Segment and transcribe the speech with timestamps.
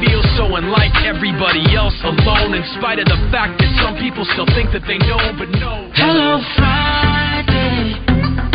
[0.00, 4.24] He feels so unlike everybody else alone, in spite of the fact that some people
[4.32, 5.90] still think that they know, but no.
[5.92, 8.00] Hello Friday.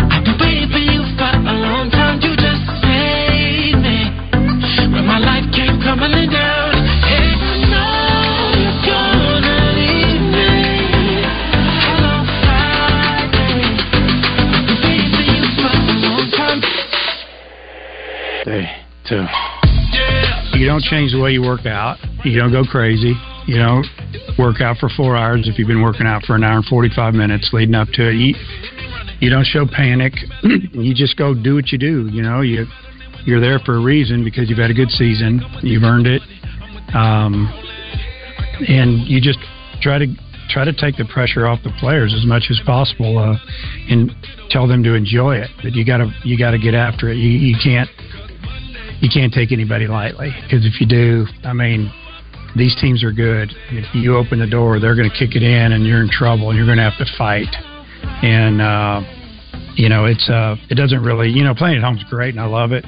[0.09, 2.17] I've been waiting for you for a long time.
[2.21, 4.09] You just saved me
[4.89, 6.73] when my life came crumbling down.
[7.13, 10.49] And I know gonna leave me.
[11.85, 13.69] Hello Friday.
[14.49, 16.59] I've been waiting for you for a long time.
[18.45, 18.65] Day
[19.05, 19.25] two.
[20.55, 21.97] You don't change the way you work out.
[22.23, 23.13] You don't go crazy.
[23.45, 23.85] You don't
[24.39, 27.13] work out for four hours if you've been working out for an hour and 45
[27.13, 28.13] minutes leading up to it.
[28.15, 28.35] You,
[29.19, 30.13] you don't show panic.
[30.71, 32.07] you just go do what you do.
[32.07, 32.65] You know, you,
[33.25, 35.41] you're there for a reason because you've had a good season.
[35.61, 36.21] You've earned it.
[36.95, 37.51] Um,
[38.67, 39.39] and you just
[39.81, 40.07] try to
[40.49, 43.35] try to take the pressure off the players as much as possible uh,
[43.89, 44.11] and
[44.49, 45.49] tell them to enjoy it.
[45.61, 47.17] But you got to you got to get after it.
[47.17, 47.89] You, you can't
[49.05, 51.93] you can't take anybody lightly because if you do, I mean,
[52.55, 53.53] these teams are good.
[53.69, 56.49] If you open the door, they're going to kick it in, and you're in trouble,
[56.49, 57.53] and you're going to have to fight.
[58.25, 59.01] And uh,
[59.75, 62.47] you know, it's uh, it doesn't really, you know, playing at home's great, and I
[62.47, 62.83] love it.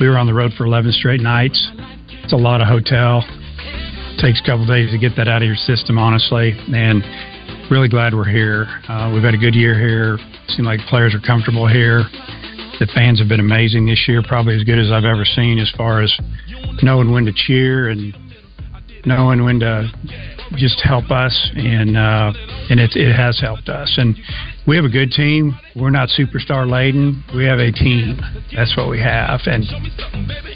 [0.00, 1.60] We were on the road for 11 straight nights.
[2.24, 3.20] It's a lot of hotel.
[4.16, 7.04] takes a couple days to get that out of your system, honestly, and
[7.70, 8.64] really glad we're here.
[8.88, 10.16] Uh, we've had a good year here.
[10.56, 12.04] Seem like players are comfortable here.
[12.80, 15.70] The fans have been amazing this year, probably as good as I've ever seen as
[15.76, 16.12] far as
[16.82, 18.16] knowing when to cheer and
[19.04, 19.92] knowing when to
[20.56, 22.32] just help us, and uh,
[22.70, 23.94] and it it has helped us.
[23.98, 24.16] And
[24.66, 25.58] we have a good team.
[25.76, 27.22] We're not superstar laden.
[27.34, 28.18] We have a team.
[28.56, 29.40] That's what we have.
[29.44, 29.64] And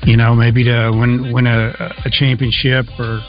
[0.05, 3.21] you know, maybe to win win a, a championship or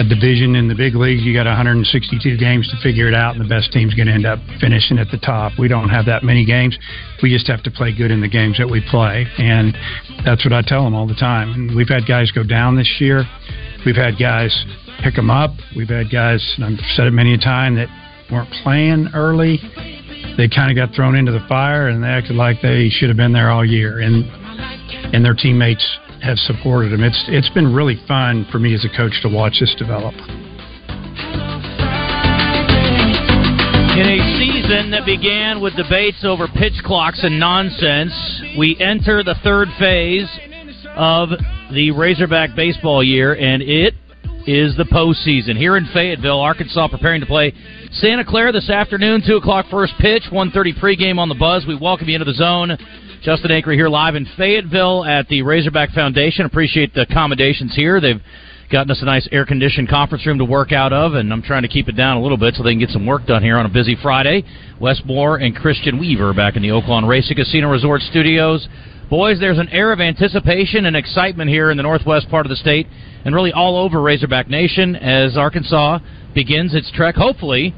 [0.00, 3.44] a division in the big leagues, you got 162 games to figure it out, and
[3.44, 5.52] the best team's going to end up finishing at the top.
[5.58, 6.76] We don't have that many games.
[7.22, 9.76] We just have to play good in the games that we play, and
[10.24, 11.52] that's what I tell them all the time.
[11.52, 13.24] And we've had guys go down this year.
[13.84, 14.50] We've had guys
[15.04, 15.50] pick them up.
[15.76, 17.88] We've had guys, and I've said it many a time, that
[18.32, 19.60] weren't playing early.
[20.38, 23.18] They kind of got thrown into the fire, and they acted like they should have
[23.18, 24.00] been there all year.
[24.00, 24.24] And
[25.12, 25.84] and their teammates
[26.22, 27.02] have supported them.
[27.02, 30.14] It's it's been really fun for me as a coach to watch this develop.
[33.96, 38.12] In a season that began with debates over pitch clocks and nonsense,
[38.56, 40.28] we enter the third phase
[40.96, 41.30] of
[41.72, 43.94] the Razorback baseball year, and it
[44.46, 45.56] is the postseason.
[45.56, 47.52] Here in Fayetteville, Arkansas preparing to play
[47.92, 51.66] Santa Clara this afternoon, 2 o'clock first pitch, 1.30 pregame on the Buzz.
[51.66, 52.78] We welcome you into the zone.
[53.22, 56.46] Justin Acree here live in Fayetteville at the Razorback Foundation.
[56.46, 58.00] Appreciate the accommodations here.
[58.00, 58.22] They've
[58.72, 61.60] gotten us a nice air conditioned conference room to work out of, and I'm trying
[61.60, 63.58] to keep it down a little bit so they can get some work done here
[63.58, 64.42] on a busy Friday.
[64.80, 68.66] Wes Moore and Christian Weaver back in the Oaklawn Racing Casino Resort Studios.
[69.10, 72.56] Boys, there's an air of anticipation and excitement here in the northwest part of the
[72.56, 72.86] state
[73.26, 75.98] and really all over Razorback Nation as Arkansas
[76.34, 77.74] begins its trek, hopefully,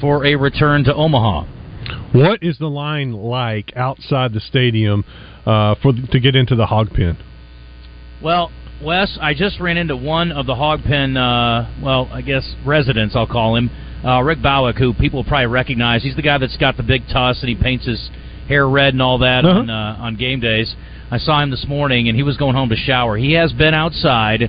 [0.00, 1.59] for a return to Omaha.
[2.12, 5.04] What is the line like outside the stadium
[5.46, 7.16] uh, for to get into the hog pen?
[8.22, 8.50] Well,
[8.82, 13.14] Wes, I just ran into one of the hog pen, uh, well, I guess residents,
[13.14, 13.70] I'll call him,
[14.04, 16.02] uh, Rick Bowick, who people probably recognize.
[16.02, 18.10] He's the guy that's got the big tuss and he paints his
[18.48, 19.60] hair red and all that Uh-huh.
[19.60, 20.74] on uh, on game days.
[21.10, 23.16] I saw him this morning, and he was going home to shower.
[23.16, 24.48] He has been outside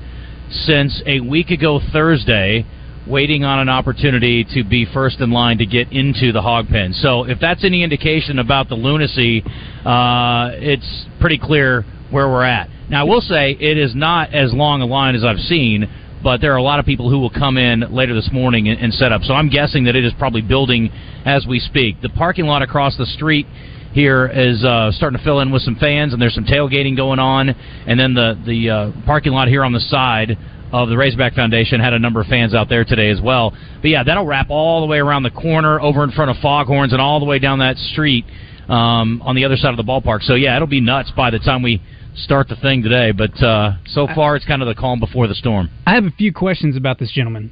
[0.49, 2.65] since a week ago Thursday,
[3.07, 6.93] waiting on an opportunity to be first in line to get into the hog pen.
[6.93, 9.43] So, if that's any indication about the lunacy,
[9.85, 12.69] uh, it's pretty clear where we're at.
[12.89, 15.89] Now, I will say it is not as long a line as I've seen.
[16.23, 18.79] But there are a lot of people who will come in later this morning and,
[18.79, 19.23] and set up.
[19.23, 20.91] So I'm guessing that it is probably building
[21.25, 21.99] as we speak.
[22.03, 23.47] The parking lot across the street
[23.93, 27.19] here is uh, starting to fill in with some fans, and there's some tailgating going
[27.19, 27.49] on.
[27.49, 30.37] And then the the uh, parking lot here on the side
[30.71, 33.51] of the Razorback Foundation had a number of fans out there today as well.
[33.81, 36.93] But yeah, that'll wrap all the way around the corner, over in front of Foghorns,
[36.93, 38.25] and all the way down that street.
[38.69, 40.21] um, on the other side of the ballpark.
[40.21, 41.81] So yeah, it'll be nuts by the time we
[42.15, 43.11] start the thing today.
[43.11, 45.69] But uh, so far, it's kind of the calm before the storm.
[45.85, 47.51] I have a few questions about this gentleman.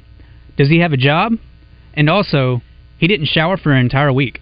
[0.56, 1.32] Does he have a job?
[1.94, 2.62] And also,
[2.98, 4.40] he didn't shower for an entire week.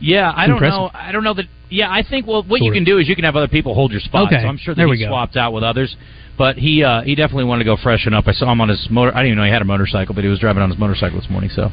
[0.00, 0.78] Yeah, I don't Impressive.
[0.78, 0.90] know.
[0.94, 1.46] I don't know that.
[1.68, 3.90] Yeah, I think well, what you can do is you can have other people hold
[3.90, 4.26] your spot.
[4.26, 5.94] Okay, So I'm sure that there he swapped out with others.
[6.38, 8.28] But he uh, he definitely wanted to go freshen up.
[8.28, 9.10] I saw him on his motor.
[9.10, 11.18] I didn't even know he had a motorcycle, but he was driving on his motorcycle
[11.18, 11.50] this morning.
[11.50, 11.70] So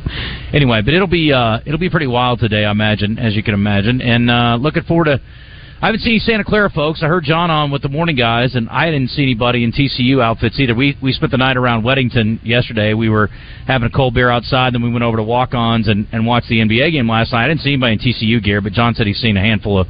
[0.53, 3.53] anyway, but it'll be uh, it'll be pretty wild today, I imagine, as you can
[3.53, 4.01] imagine.
[4.01, 5.21] And uh, looking forward to.
[5.83, 7.03] I haven't seen Santa Clara folks.
[7.03, 10.23] I heard John on with the morning guys, and I didn't see anybody in TCU
[10.23, 10.73] outfits either.
[10.73, 12.93] We we spent the night around Wedington yesterday.
[12.93, 13.29] We were
[13.67, 16.59] having a cold beer outside, then we went over to walk-ons and, and watched the
[16.59, 17.43] NBA game last night.
[17.43, 19.87] I didn't see anybody in TCU gear, but John said he's seen a handful of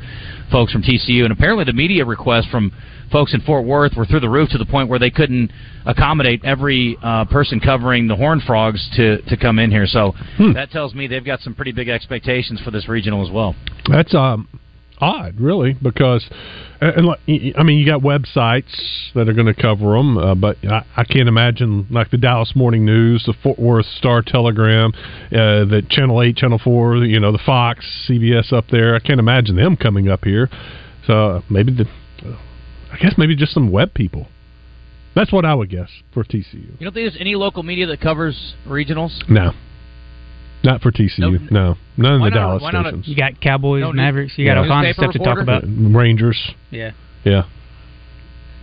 [0.51, 2.71] folks from TCU, and apparently the media requests from
[3.11, 5.51] folks in Fort Worth were through the roof to the point where they couldn't
[5.85, 9.85] accommodate every uh, person covering the Horned Frogs to to come in here.
[9.85, 10.13] So
[10.55, 13.53] that tells me they've got some pretty big expectations for this regional as well.
[13.87, 14.47] That's um
[15.03, 16.27] odd, really, because
[16.83, 18.73] and like, I mean, you got websites
[19.15, 22.53] that are going to cover them, uh, but I, I can't imagine like the Dallas
[22.55, 27.31] Morning News, the Fort Worth Star Telegram, uh, the Channel Eight, Channel Four, you know,
[27.31, 28.95] the Fox, CBS up there.
[28.95, 30.49] I can't imagine them coming up here.
[31.07, 31.85] So maybe the,
[32.91, 34.27] I guess maybe just some web people.
[35.15, 36.53] That's what I would guess for TCU.
[36.53, 39.11] You don't think there's any local media that covers regionals?
[39.29, 39.51] No,
[40.63, 41.51] not for TCU.
[41.51, 44.33] No, none of the not- Dallas why not a- You got Cowboys, No, Mavericks.
[44.37, 44.61] You got yeah.
[44.61, 45.63] all kinds of Newspaper stuff to talk about.
[45.67, 46.39] Rangers.
[46.71, 46.91] Yeah.
[47.23, 47.43] Yeah.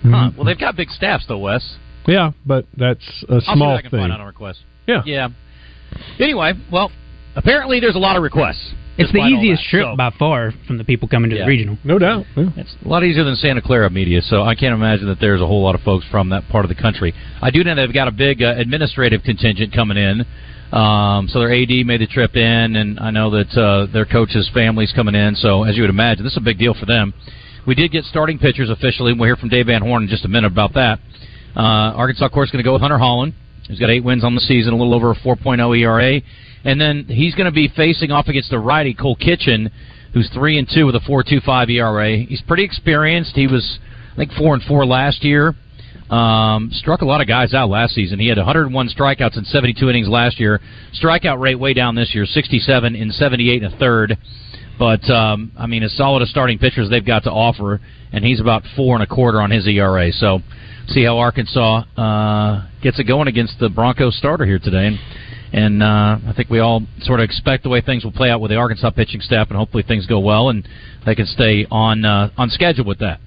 [0.05, 0.31] Huh.
[0.37, 1.76] Well, they've got big staffs though, Wes.
[2.06, 4.00] Yeah, but that's a I'll see small I can thing.
[4.00, 4.61] find out on request.
[4.87, 5.02] Yeah.
[5.05, 5.29] Yeah.
[6.19, 6.91] Anyway, well,
[7.37, 8.73] apparently there's a lot of requests.
[8.97, 11.44] It's the easiest that, trip so- by far from the people coming to Yeah.
[11.44, 11.79] the regional.
[11.85, 12.26] No doubt.
[12.37, 12.49] Yeah.
[12.56, 15.47] It's a lot easier than Santa Clara media, so I can't imagine that there's a
[15.47, 17.14] whole lot of folks from that part of the country.
[17.41, 20.25] I do know they've got a big uh, administrative contingent coming in.
[20.73, 24.49] Um, so their AD made the trip in, and I know that uh, their coaches'
[24.55, 25.35] families coming in.
[25.35, 27.13] So as you would imagine, this is a big deal for them.
[27.67, 30.25] We did get starting pitchers officially, and we'll hear from Dave Van Horn in just
[30.25, 31.01] a minute about that.
[31.57, 33.35] Uh, Arkansas, of course, going to go with Hunter Hollan.
[33.65, 36.21] He's got eight wins on the season, a little over a 4.0 ERA,
[36.65, 39.71] and then he's going to be facing off against a righty Cole Kitchen,
[40.13, 42.17] who's three and two with a 4.25 ERA.
[42.17, 43.33] He's pretty experienced.
[43.35, 43.79] He was,
[44.13, 45.55] I think, four and four last year.
[46.11, 48.19] Um, struck a lot of guys out last season.
[48.19, 50.61] He had 101 strikeouts in 72 innings last year.
[51.01, 54.19] Strikeout rate way down this year, 67 in 78 and a third.
[54.77, 57.81] But um, I mean, as solid a starting pitcher as they've got to offer,
[58.12, 60.11] and he's about four and a quarter on his ERA.
[60.12, 60.41] So,
[60.89, 64.87] see how Arkansas uh, gets it going against the Broncos starter here today.
[64.87, 64.99] And,
[65.52, 68.41] and uh, I think we all sort of expect the way things will play out
[68.41, 70.67] with the Arkansas pitching staff, and hopefully things go well and
[71.05, 73.20] they can stay on uh, on schedule with that.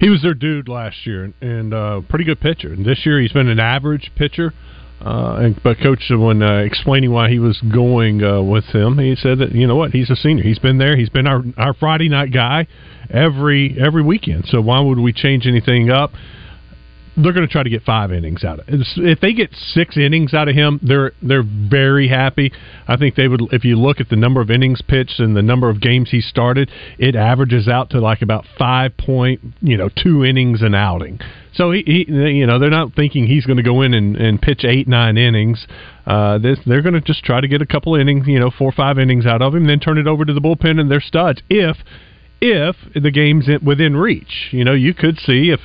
[0.00, 2.72] He was their dude last year, and uh, pretty good pitcher.
[2.72, 4.52] And this year, he's been an average pitcher.
[5.00, 9.14] Uh, and, but coach, when uh, explaining why he was going uh, with him, he
[9.14, 10.42] said that you know what, he's a senior.
[10.42, 10.96] He's been there.
[10.96, 12.66] He's been our our Friday night guy
[13.10, 14.46] every every weekend.
[14.46, 16.12] So why would we change anything up?
[17.22, 18.86] They're going to try to get five innings out of it.
[18.96, 22.52] If they get six innings out of him, they're they're very happy.
[22.86, 23.42] I think they would.
[23.52, 26.20] If you look at the number of innings pitched and the number of games he
[26.20, 31.20] started, it averages out to like about five point, you know, two innings an outing.
[31.54, 34.40] So he, he you know, they're not thinking he's going to go in and, and
[34.40, 35.66] pitch eight nine innings.
[36.06, 38.72] Uh, this, they're going to just try to get a couple innings, you know, four
[38.72, 41.42] five innings out of him, then turn it over to the bullpen and their studs.
[41.50, 41.76] If
[42.40, 44.48] if the game's within reach.
[44.52, 45.60] You know, you could see if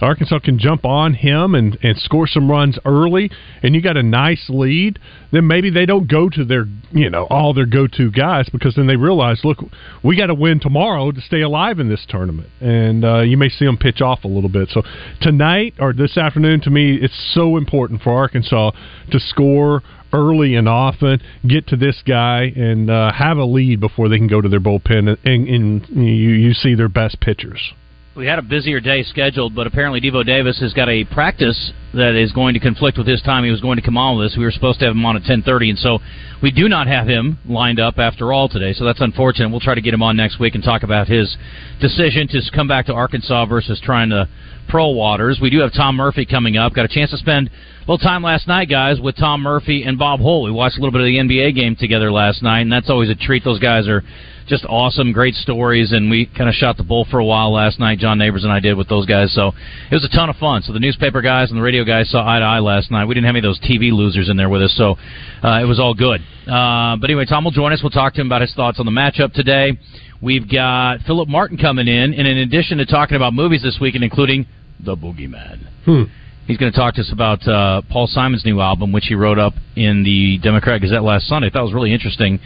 [0.00, 3.30] Arkansas can jump on him and, and score some runs early,
[3.62, 4.98] and you got a nice lead,
[5.32, 8.74] then maybe they don't go to their, you know, all their go to guys because
[8.74, 9.58] then they realize, look,
[10.02, 12.48] we got to win tomorrow to stay alive in this tournament.
[12.60, 14.68] And uh, you may see them pitch off a little bit.
[14.70, 14.82] So
[15.20, 18.72] tonight or this afternoon, to me, it's so important for Arkansas
[19.10, 24.08] to score early and often, get to this guy, and uh, have a lead before
[24.08, 27.74] they can go to their bullpen and, and, and you, you see their best pitchers.
[28.18, 32.16] We had a busier day scheduled, but apparently Devo Davis has got a practice that
[32.16, 33.44] is going to conflict with his time.
[33.44, 34.36] He was going to come on with us.
[34.36, 36.00] We were supposed to have him on at 10:30, and so
[36.42, 38.72] we do not have him lined up after all today.
[38.72, 39.50] So that's unfortunate.
[39.50, 41.36] We'll try to get him on next week and talk about his
[41.80, 44.28] decision to come back to Arkansas versus trying to
[44.68, 45.38] pro waters.
[45.40, 46.74] We do have Tom Murphy coming up.
[46.74, 47.50] Got a chance to spend
[47.88, 50.44] little time last night, guys, with Tom Murphy and Bob Holt.
[50.44, 53.08] We watched a little bit of the NBA game together last night, and that's always
[53.08, 53.42] a treat.
[53.44, 54.02] Those guys are
[54.46, 57.80] just awesome, great stories, and we kind of shot the bull for a while last
[57.80, 57.98] night.
[57.98, 59.52] John Neighbors and I did with those guys, so
[59.90, 60.60] it was a ton of fun.
[60.60, 63.06] So the newspaper guys and the radio guys saw eye to eye last night.
[63.06, 64.96] We didn't have any of those TV losers in there with us, so
[65.42, 66.20] uh, it was all good.
[66.46, 67.80] Uh, but anyway, Tom will join us.
[67.82, 69.78] We'll talk to him about his thoughts on the matchup today.
[70.20, 74.04] We've got Philip Martin coming in, and in addition to talking about movies this weekend,
[74.04, 74.44] including
[74.78, 75.66] The Boogeyman.
[75.86, 76.02] Hmm.
[76.48, 79.38] He's going to talk to us about uh, Paul Simon's new album, which he wrote
[79.38, 81.48] up in the Democrat Gazette last Sunday.
[81.48, 82.40] I thought was really interesting,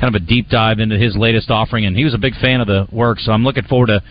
[0.00, 2.60] kind of a deep dive into his latest offering, and he was a big fan
[2.60, 3.20] of the work.
[3.20, 4.02] So I'm looking forward to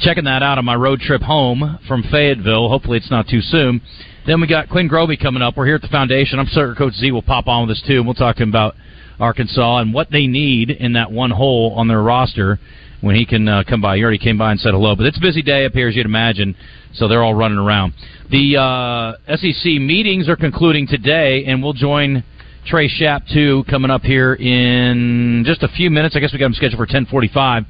[0.00, 2.68] checking that out on my road trip home from Fayetteville.
[2.68, 3.80] Hopefully, it's not too soon.
[4.26, 5.56] Then we got Quinn Grovey coming up.
[5.56, 6.40] We're here at the foundation.
[6.40, 8.48] I'm certain Coach Z will pop on with us too, and we'll talk to him
[8.48, 8.74] about
[9.20, 12.58] Arkansas and what they need in that one hole on their roster
[13.00, 13.96] when he can uh, come by.
[13.96, 15.96] He already came by and said hello, but it's a busy day up here, as
[15.96, 16.56] you'd imagine,
[16.94, 17.94] so they're all running around.
[18.30, 22.24] The uh, SEC meetings are concluding today, and we'll join
[22.66, 26.16] Trey Schapp, too, coming up here in just a few minutes.
[26.16, 27.64] I guess we got him scheduled for 1045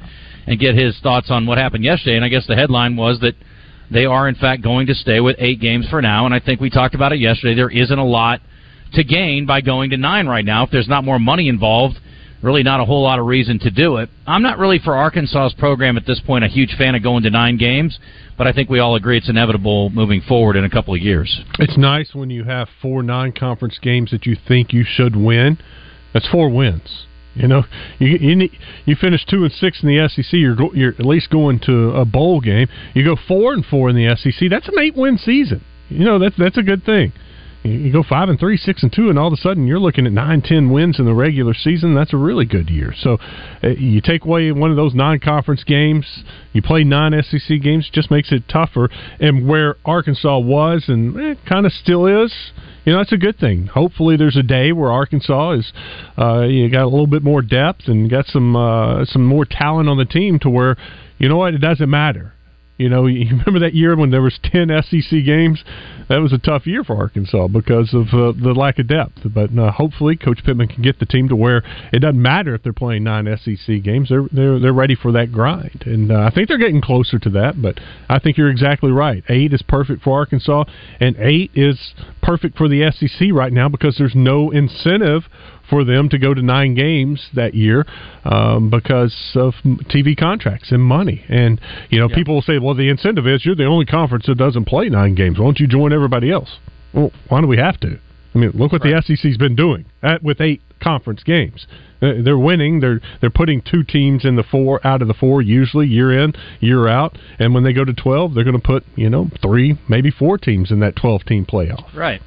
[0.46, 2.16] and get his thoughts on what happened yesterday.
[2.16, 3.34] And I guess the headline was that
[3.90, 6.60] they are, in fact, going to stay with eight games for now, and I think
[6.60, 7.54] we talked about it yesterday.
[7.54, 8.40] There isn't a lot
[8.94, 10.64] to gain by going to nine right now.
[10.64, 11.96] If there's not more money involved,
[12.42, 14.08] really not a whole lot of reason to do it.
[14.26, 17.30] I'm not really for Arkansas's program at this point a huge fan of going to
[17.30, 17.98] nine games,
[18.36, 21.40] but I think we all agree it's inevitable moving forward in a couple of years.
[21.58, 25.58] It's nice when you have four non-conference games that you think you should win.
[26.14, 27.06] That's four wins.
[27.34, 27.62] You know,
[28.00, 28.50] you you, need,
[28.84, 30.32] you finish two and six in the SEC.
[30.32, 32.68] You're go, you're at least going to a bowl game.
[32.94, 34.50] You go four and four in the SEC.
[34.50, 35.64] That's an eight-win season.
[35.88, 37.12] You know, that's that's a good thing.
[37.64, 40.06] You go five and three, six and two, and all of a sudden you're looking
[40.06, 41.94] at nine, ten wins in the regular season.
[41.94, 42.94] That's a really good year.
[42.96, 43.18] So
[43.62, 46.22] uh, you take away one of those non-conference games,
[46.52, 48.88] you play non-SEC games, just makes it tougher.
[49.18, 52.32] And where Arkansas was and eh, kind of still is,
[52.84, 53.66] you know, that's a good thing.
[53.66, 55.72] Hopefully, there's a day where Arkansas is
[56.16, 59.88] uh, you got a little bit more depth and got some uh, some more talent
[59.88, 60.76] on the team to where
[61.18, 62.32] you know what it doesn't matter.
[62.78, 65.62] You know, you remember that year when there was ten SEC games?
[66.08, 69.20] That was a tough year for Arkansas because of uh, the lack of depth.
[69.26, 72.62] But uh, hopefully, Coach Pittman can get the team to where it doesn't matter if
[72.62, 74.08] they're playing nine SEC games.
[74.08, 77.30] They're they're they're ready for that grind, and uh, I think they're getting closer to
[77.30, 77.60] that.
[77.60, 79.22] But I think you're exactly right.
[79.28, 80.64] Eight is perfect for Arkansas,
[81.00, 85.24] and eight is perfect for the SEC right now because there's no incentive
[85.68, 87.86] for them to go to nine games that year
[88.24, 91.24] um, because of TV contracts and money.
[91.28, 91.60] And
[91.90, 92.14] you know, Yeah.
[92.16, 95.14] people will say, "Well, the incentive is you're the only conference that doesn't play nine
[95.14, 95.38] games.
[95.38, 96.58] Why don't you join everybody else?"
[96.92, 97.98] Well, why do we have to?
[98.34, 101.66] I mean, look what the SEC's been doing at, with eight conference games.
[102.00, 102.78] They're winning.
[102.80, 106.34] They're they're putting two teams in the four out of the four usually year in
[106.60, 107.18] year out.
[107.40, 110.38] And when they go to twelve, they're going to put you know three maybe four
[110.38, 111.92] teams in that twelve team playoff.
[111.94, 112.22] Right.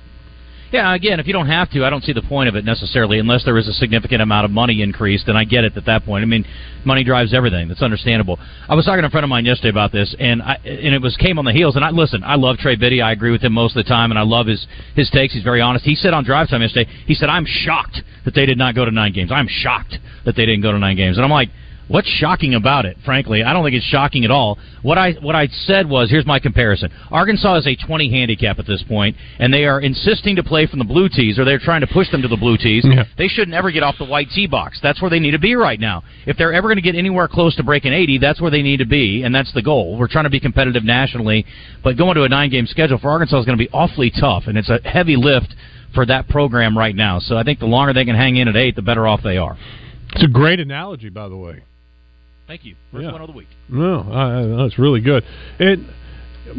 [0.72, 3.20] Yeah, again, if you don't have to, I don't see the point of it necessarily,
[3.20, 6.06] unless there is a significant amount of money increased, and I get it at that
[6.06, 6.24] point.
[6.24, 6.46] I mean,
[6.86, 7.68] money drives everything.
[7.68, 8.40] That's understandable.
[8.70, 11.02] I was talking to a friend of mine yesterday about this, and I, and it
[11.02, 11.76] was came on the heels.
[11.76, 13.02] And I listen, I love Trey Biddy.
[13.02, 15.34] I agree with him most of the time, and I love his his takes.
[15.34, 15.84] He's very honest.
[15.84, 18.86] He said on drive time yesterday, he said, "I'm shocked that they did not go
[18.86, 19.30] to nine games.
[19.30, 21.50] I'm shocked that they didn't go to nine games." And I'm like.
[21.88, 22.98] What's shocking about it?
[23.04, 24.58] Frankly, I don't think it's shocking at all.
[24.82, 26.90] What I what I said was, here's my comparison.
[27.12, 30.80] Arkansas is a 20 handicap at this point, and they are insisting to play from
[30.80, 32.86] the blue tees, or they're trying to push them to the blue tees.
[32.88, 33.04] Yeah.
[33.18, 34.80] They shouldn't ever get off the white tee box.
[34.82, 36.04] That's where they need to be right now.
[36.26, 38.78] If they're ever going to get anywhere close to breaking 80, that's where they need
[38.78, 39.98] to be, and that's the goal.
[39.98, 41.46] We're trying to be competitive nationally,
[41.84, 44.44] but going to a nine game schedule for Arkansas is going to be awfully tough,
[44.48, 45.54] and it's a heavy lift
[45.94, 47.20] for that program right now.
[47.20, 49.38] So I think the longer they can hang in at eight, the better off they
[49.38, 49.58] are.
[50.14, 51.64] It's a great analogy, by the way.
[52.52, 52.76] Thank you.
[52.92, 53.14] First Yeah.
[53.14, 53.48] one of the week.
[53.70, 55.24] No, I, that's really good.
[55.58, 55.88] And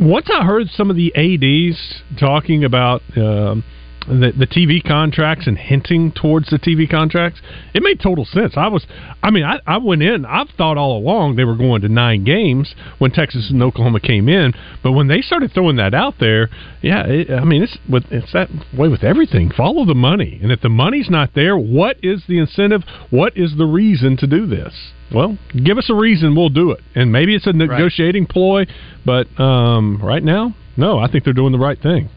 [0.01, 3.63] once I heard some of the ads talking about um,
[4.07, 7.41] the, the TV contracts and hinting towards the TV contracts,
[7.75, 8.55] it made total sense.
[8.57, 8.87] I was,
[9.23, 10.25] I mean, I, I went in.
[10.25, 14.29] I've thought all along they were going to nine games when Texas and Oklahoma came
[14.29, 16.49] in, but when they started throwing that out there,
[16.83, 19.51] yeah, it, I mean, it's with it's that way with everything.
[19.51, 22.83] Follow the money, and if the money's not there, what is the incentive?
[23.11, 24.75] What is the reason to do this?
[25.15, 26.81] Well, give us a reason, we'll do it.
[26.95, 28.65] And maybe it's a negotiating ploy,
[29.05, 32.09] but um, right now, no, I think they're doing the right thing.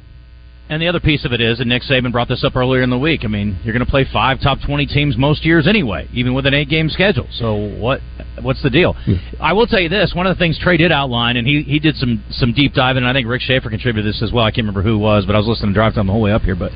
[0.67, 2.89] And the other piece of it is, and Nick Saban brought this up earlier in
[2.89, 3.21] the week.
[3.23, 6.47] I mean, you're going to play five top twenty teams most years anyway, even with
[6.47, 7.27] an eight game schedule.
[7.33, 8.01] So what?
[8.41, 8.95] What's the deal?
[9.39, 11.77] I will tell you this: one of the things Trey did outline, and he he
[11.77, 14.43] did some some deep diving, and I think Rick Schaeffer contributed this as well.
[14.43, 16.21] I can't remember who it was, but I was listening to Drive Time the whole
[16.21, 16.55] way up here.
[16.55, 16.71] But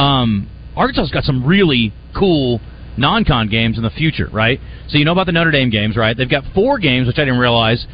[0.00, 2.60] um, Arkansas's got some really cool
[2.96, 4.60] non-con games in the future, right?
[4.88, 6.16] So you know about the Notre Dame games, right?
[6.16, 7.86] They've got four games, which I didn't realize,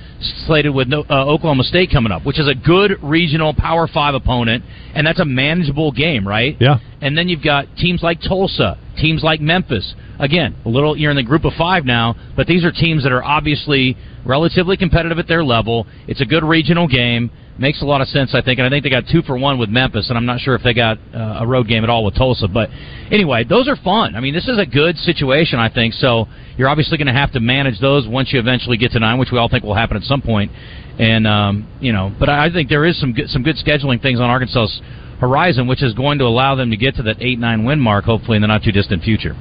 [0.46, 4.14] slated with no, uh, Oklahoma State coming up, which is a good regional Power Five
[4.14, 4.64] opponent,
[4.94, 6.56] and that's a manageable game, right?
[6.60, 6.78] Yeah.
[7.02, 9.94] And then you've got teams like Tulsa, teams like Memphis.
[10.18, 13.12] Again, a little you're in the group of five now, but these are teams that
[13.12, 15.86] are obviously relatively competitive at their level.
[16.06, 17.30] It's a good regional game.
[17.58, 19.58] Makes a lot of sense, I think, and I think they got two for one
[19.58, 22.04] with Memphis, and I'm not sure if they got uh, a road game at all
[22.06, 22.48] with Tulsa.
[22.48, 22.70] But
[23.10, 24.14] anyway, those are fun.
[24.14, 25.92] I mean, this is a good situation, I think.
[25.94, 26.26] So
[26.56, 29.30] you're obviously going to have to manage those once you eventually get to nine, which
[29.30, 30.52] we all think will happen at some point.
[30.98, 34.20] And um, you know, but I think there is some good, some good scheduling things
[34.20, 34.80] on Arkansas's
[35.20, 38.04] horizon, which is going to allow them to get to that eight nine win mark,
[38.04, 39.36] hopefully in the not too distant future.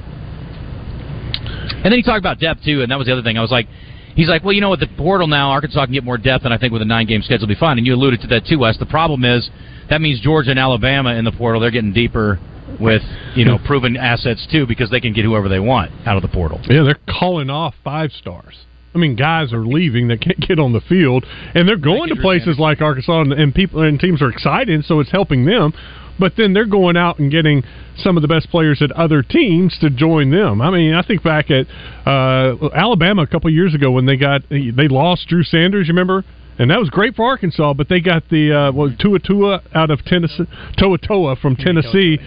[1.72, 3.38] And then he talked about depth too, and that was the other thing.
[3.38, 3.66] I was like,
[4.14, 6.52] he's like, well, you know, with the portal now, Arkansas can get more depth, and
[6.52, 7.78] I think with a nine game schedule, will be fine.
[7.78, 8.76] And you alluded to that too, Wes.
[8.78, 9.48] The problem is
[9.88, 12.38] that means Georgia and Alabama in the portal, they're getting deeper
[12.78, 13.02] with
[13.34, 16.28] you know proven assets too because they can get whoever they want out of the
[16.28, 16.60] portal.
[16.64, 18.54] Yeah, they're calling off five stars.
[18.94, 22.16] I mean, guys are leaving that can't get on the field, and they're going to
[22.16, 25.72] places like Arkansas, and, and people and teams are excited, so it's helping them.
[26.18, 27.62] But then they're going out and getting
[27.96, 30.60] some of the best players at other teams to join them.
[30.60, 31.66] I mean, I think back at
[32.06, 35.88] uh, Alabama a couple years ago when they got they lost Drew Sanders.
[35.88, 36.24] You remember?
[36.58, 39.90] And that was great for Arkansas, but they got the uh, well, Tua Tua out
[39.90, 40.44] of Tennessee,
[40.78, 42.18] Toa Toa from Tennessee.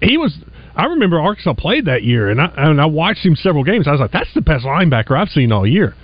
[0.00, 0.38] He was
[0.76, 3.88] I remember Arkansas played that year, and I and I watched him several games.
[3.88, 5.94] I was like, that's the best linebacker I've seen all year.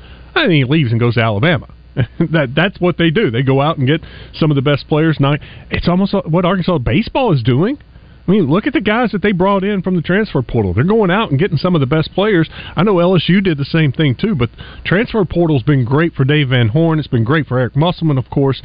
[0.44, 1.68] And he leaves and goes to Alabama.
[1.96, 3.30] that that's what they do.
[3.30, 4.00] They go out and get
[4.34, 5.16] some of the best players.
[5.18, 5.34] Now
[5.70, 7.78] it's almost what Arkansas baseball is doing.
[8.26, 10.74] I mean, look at the guys that they brought in from the transfer portal.
[10.74, 12.46] They're going out and getting some of the best players.
[12.76, 14.50] I know LSU did the same thing too, but
[14.84, 16.98] transfer portal's been great for Dave Van Horn.
[16.98, 18.60] It's been great for Eric Musselman, of course.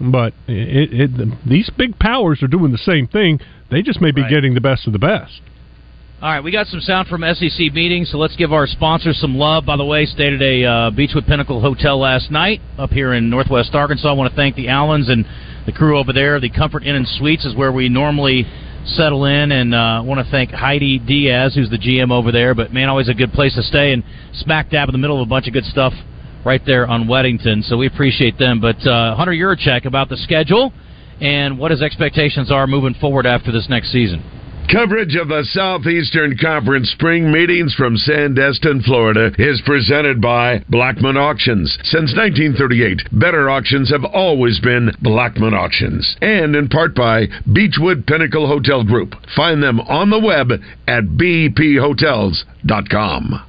[0.00, 3.40] But it, it, these big powers are doing the same thing.
[3.72, 4.30] They just may be Right.
[4.30, 5.40] getting the best of the best.
[6.20, 9.36] All right, we got some sound from SEC meetings, so let's give our sponsors some
[9.36, 9.64] love.
[9.64, 13.30] By the way, stayed at a uh, Beechwood Pinnacle Hotel last night up here in
[13.30, 14.08] Northwest Arkansas.
[14.08, 15.24] I want to thank the Allens and
[15.64, 16.40] the crew over there.
[16.40, 18.46] The Comfort Inn and Suites is where we normally
[18.84, 22.52] settle in, and uh, want to thank Heidi Diaz, who's the GM over there.
[22.52, 25.28] But man, always a good place to stay, and smack dab in the middle of
[25.28, 25.92] a bunch of good stuff
[26.44, 27.62] right there on Wedington.
[27.62, 28.60] So we appreciate them.
[28.60, 30.72] But uh, Hunter Yurachek about the schedule
[31.20, 34.37] and what his expectations are moving forward after this next season.
[34.70, 41.78] Coverage of the Southeastern Conference spring meetings from Sandestin, Florida is presented by Blackmon Auctions.
[41.84, 46.18] Since 1938, better auctions have always been Blackmon Auctions.
[46.20, 49.14] And in part by Beechwood Pinnacle Hotel Group.
[49.34, 50.52] Find them on the web
[50.86, 53.47] at bphotels.com.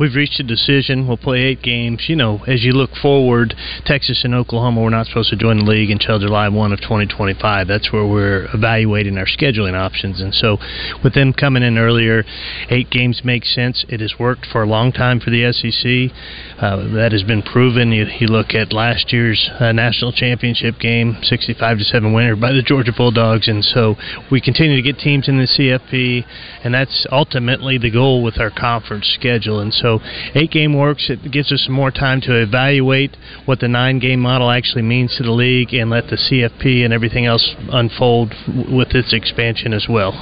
[0.00, 1.06] We've reached a decision.
[1.06, 2.06] We'll play eight games.
[2.08, 3.52] You know, as you look forward,
[3.84, 7.68] Texas and Oklahoma, we're not supposed to join the league until July 1 of 2025.
[7.68, 10.22] That's where we're evaluating our scheduling options.
[10.22, 10.56] And so,
[11.04, 12.24] with them coming in earlier,
[12.70, 13.84] eight games makes sense.
[13.90, 16.16] It has worked for a long time for the SEC.
[16.58, 17.92] Uh, that has been proven.
[17.92, 22.52] You, you look at last year's uh, national championship game, 65 to 7 winner by
[22.52, 23.48] the Georgia Bulldogs.
[23.48, 23.96] And so,
[24.30, 26.24] we continue to get teams in the CFP,
[26.64, 29.60] and that's ultimately the goal with our conference schedule.
[29.60, 29.89] And so,
[30.34, 31.10] eight game works.
[31.10, 35.24] It gives us more time to evaluate what the nine game model actually means to
[35.24, 40.12] the league and let the CFP and everything else unfold with its expansion as well.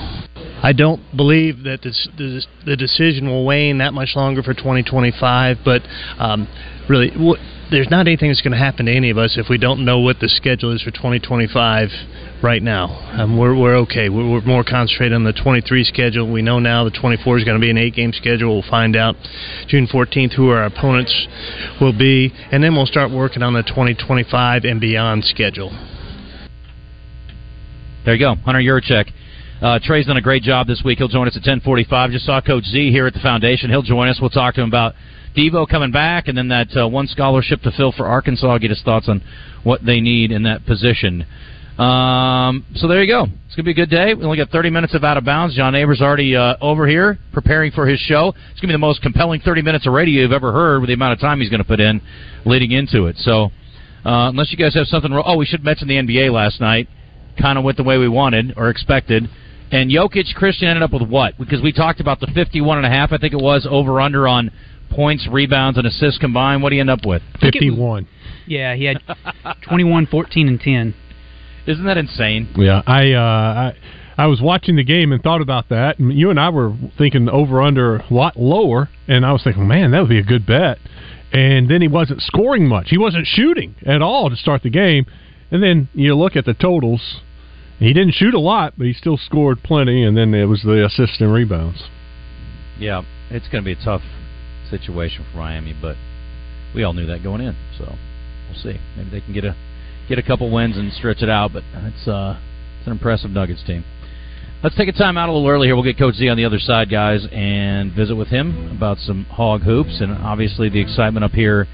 [0.60, 5.58] I don't believe that this, this, the decision will wane that much longer for 2025,
[5.64, 5.82] but
[6.18, 6.48] um,
[6.88, 7.36] really, w-
[7.70, 10.00] there's not anything that's going to happen to any of us if we don't know
[10.00, 11.90] what the schedule is for 2025
[12.42, 12.86] right now.
[13.12, 14.08] Um, we're, we're okay.
[14.08, 16.30] We're, we're more concentrated on the 23 schedule.
[16.30, 18.54] We know now the 24 is going to be an eight game schedule.
[18.54, 19.16] We'll find out
[19.68, 21.26] June 14th who our opponents
[21.80, 25.70] will be, and then we'll start working on the 2025 and beyond schedule.
[28.04, 29.10] There you go, Hunter Yurachek.
[29.60, 30.98] Uh, Trey's done a great job this week.
[30.98, 32.12] He'll join us at 10:45.
[32.12, 33.70] Just saw Coach Z here at the foundation.
[33.70, 34.20] He'll join us.
[34.20, 34.94] We'll talk to him about
[35.36, 38.58] Devo coming back, and then that uh, one scholarship to fill for Arkansas.
[38.58, 39.20] Get his thoughts on
[39.64, 41.26] what they need in that position.
[41.78, 43.26] Um, so there you go.
[43.46, 44.12] It's gonna be a good day.
[44.14, 45.54] We only got 30 minutes of out of bounds.
[45.54, 48.34] John Neighbors already uh, over here preparing for his show.
[48.50, 50.94] It's gonna be the most compelling 30 minutes of radio you've ever heard with the
[50.94, 52.00] amount of time he's gonna put in
[52.44, 53.16] leading into it.
[53.18, 53.50] So
[54.04, 56.88] uh, unless you guys have something, ro- oh, we should mention the NBA last night.
[57.40, 59.28] Kind of went the way we wanted or expected.
[59.70, 61.38] And Jokic Christian ended up with what?
[61.38, 64.26] Because we talked about the 51 and a half, I think it was, over under
[64.26, 64.50] on
[64.90, 66.62] points, rebounds, and assists combined.
[66.62, 67.22] What do you end up with?
[67.40, 68.08] 51.
[68.46, 69.02] Yeah, he had
[69.68, 70.94] 21, 14, and 10.
[71.68, 72.48] Isn't that insane?
[72.56, 73.76] Yeah, I, uh, I
[74.18, 76.00] I was watching the game and thought about that.
[76.00, 79.68] And you and I were thinking over under a lot lower, and I was thinking,
[79.68, 80.78] man, that would be a good bet.
[81.32, 82.88] And then he wasn't scoring much.
[82.88, 85.06] He wasn't shooting at all to start the game.
[85.52, 87.20] And then you look at the totals.
[87.78, 90.02] He didn't shoot a lot, but he still scored plenty.
[90.02, 91.84] And then it was the assists and rebounds.
[92.78, 94.02] Yeah, it's going to be a tough
[94.68, 95.96] situation for Miami, but
[96.74, 97.54] we all knew that going in.
[97.78, 97.94] So
[98.48, 98.80] we'll see.
[98.96, 99.54] Maybe they can get a
[100.08, 101.52] get a couple wins and stretch it out.
[101.52, 102.38] But it's uh,
[102.78, 103.84] it's an impressive Nuggets team.
[104.62, 105.76] Let's take a time out a little early here.
[105.76, 109.24] We'll get Coach Z on the other side, guys, and visit with him about some
[109.26, 111.68] hog hoops and obviously the excitement up here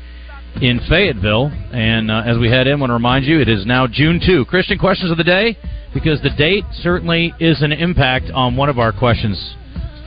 [0.61, 1.51] in Fayetteville.
[1.73, 4.21] And uh, as we head in, I want to remind you it is now June
[4.25, 4.45] 2.
[4.45, 5.57] Christian questions of the day,
[5.95, 9.57] because the date certainly is an impact on one of our questions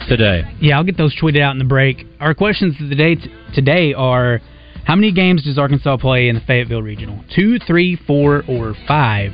[0.07, 0.43] today.
[0.61, 2.05] Yeah, I'll get those tweeted out in the break.
[2.19, 4.39] Our questions of the day t- today are:
[4.87, 7.21] How many games does Arkansas play in the Fayetteville Regional?
[7.35, 9.33] Two, three, four, or five?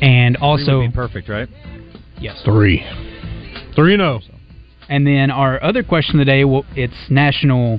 [0.00, 1.48] And also, would be perfect, right?
[2.18, 2.78] Yes, three,
[3.76, 4.20] three and oh.
[4.20, 4.38] zero.
[4.88, 7.78] And then our other question of the day: well, It's National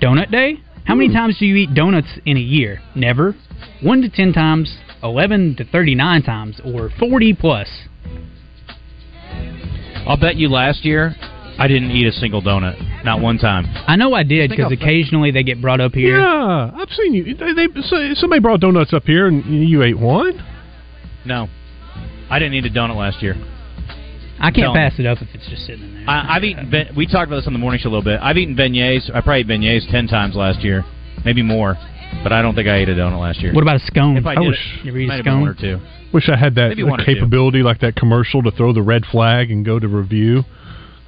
[0.00, 0.54] Donut Day.
[0.86, 1.00] How Hmm.
[1.00, 2.80] many times do you eat donuts in a year?
[2.94, 3.36] Never.
[3.82, 4.74] One to ten times.
[5.02, 7.68] Eleven to thirty-nine times, or forty plus.
[10.06, 11.14] I'll bet you last year
[11.58, 12.78] I didn't eat a single donut,
[13.08, 13.64] not one time.
[13.86, 16.18] I know I did because occasionally they get brought up here.
[16.20, 17.34] Yeah, I've seen you.
[17.34, 20.44] They, they somebody brought donuts up here, and you ate one.
[21.24, 21.48] No,
[22.30, 23.34] I didn't eat a donut last year.
[24.40, 24.78] I can't Tell me.
[24.78, 26.04] pass it up if it's just sitting in there.
[26.08, 26.70] I, I've eaten.
[26.70, 28.20] Ben, we talked about this on the morning show a little bit.
[28.22, 29.10] I've eaten beignets.
[29.12, 30.84] I probably ate beignets ten times last year,
[31.24, 31.76] maybe more.
[32.22, 33.52] But I don't think I ate a donut last year.
[33.52, 34.16] What about a scone?
[34.16, 35.40] If I I did, wish- it, you eat a might have been scone?
[35.40, 35.80] one or two.
[36.14, 39.50] Wish I had that Maybe one capability, like that commercial, to throw the red flag
[39.50, 40.44] and go to review.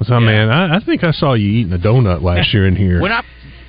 [0.03, 3.01] So, man, I, I think I saw you eating a donut last year in here.
[3.01, 3.23] When I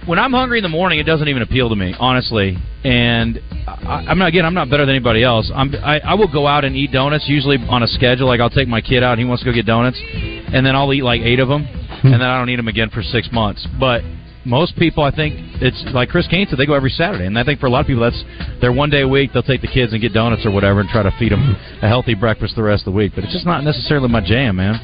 [0.05, 2.57] when I'm hungry in the morning, it doesn't even appeal to me, honestly.
[2.83, 4.45] And I, I'm not again.
[4.45, 5.51] I'm not better than anybody else.
[5.53, 8.27] I'm, I, I will go out and eat donuts usually on a schedule.
[8.27, 10.91] Like I'll take my kid out, he wants to go get donuts, and then I'll
[10.93, 12.07] eat like eight of them, hmm.
[12.07, 13.67] and then I don't eat them again for six months.
[13.79, 14.01] But
[14.43, 17.43] most people, I think it's like Chris Kane said, they go every Saturday, and I
[17.43, 18.23] think for a lot of people, that's
[18.59, 19.31] their one day a week.
[19.33, 21.87] They'll take the kids and get donuts or whatever, and try to feed them a
[21.87, 23.11] healthy breakfast the rest of the week.
[23.13, 24.79] But it's just not necessarily my jam, man.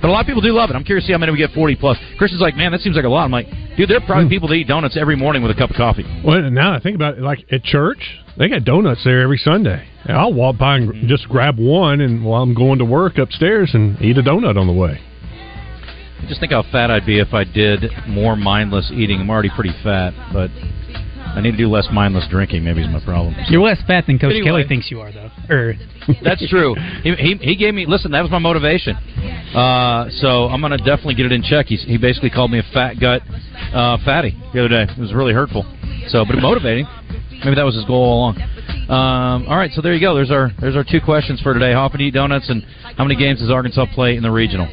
[0.00, 0.76] But a lot of people do love it.
[0.76, 1.98] I'm curious to see how many we get 40 plus.
[2.18, 3.24] Christian's like, man, that seems like a lot.
[3.24, 5.70] I'm like, dude, there are probably people that eat donuts every morning with a cup
[5.70, 6.04] of coffee.
[6.24, 7.98] Well, now I think about it, like at church,
[8.36, 9.86] they got donuts there every Sunday.
[10.04, 11.08] And I'll walk by and Mm-hmm.
[11.08, 14.66] just grab one, and while I'm going to work upstairs, and eat a donut on
[14.66, 15.00] the way.
[16.20, 19.20] I just think how fat I'd be if I did more mindless eating.
[19.20, 22.64] I'm already pretty fat, but I need to do less mindless drinking.
[22.64, 23.36] Maybe is my problem.
[23.48, 24.46] You're less fat than Coach Anyway.
[24.46, 25.30] Kelly thinks you are, though.
[25.50, 25.74] Er,
[26.24, 26.74] That's true.
[27.04, 28.10] He, he he gave me listen.
[28.12, 28.96] That was my motivation.
[29.54, 31.66] Uh, so I'm gonna definitely get it in check.
[31.66, 33.22] He's, he basically called me a fat gut
[33.72, 34.92] uh, fatty the other day.
[34.92, 35.64] It was really hurtful.
[36.08, 36.86] So, but motivating.
[37.44, 38.42] Maybe that was his goal all along.
[38.90, 40.14] Um, all right, so there you go.
[40.14, 41.70] There's our there's our two questions for today.
[41.70, 42.64] You eat donuts, and
[42.96, 44.66] how many games does Arkansas play in the regional?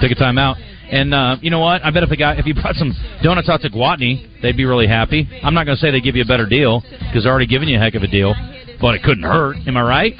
[0.00, 0.56] Take a time out.
[0.90, 1.84] And uh, you know what?
[1.84, 4.64] I bet if the guy, if you brought some donuts out to Gwatney, they'd be
[4.64, 5.28] really happy.
[5.42, 7.68] I'm not going to say they give you a better deal because they're already giving
[7.68, 8.34] you a heck of a deal,
[8.80, 9.56] but it couldn't hurt.
[9.66, 10.14] Am I right?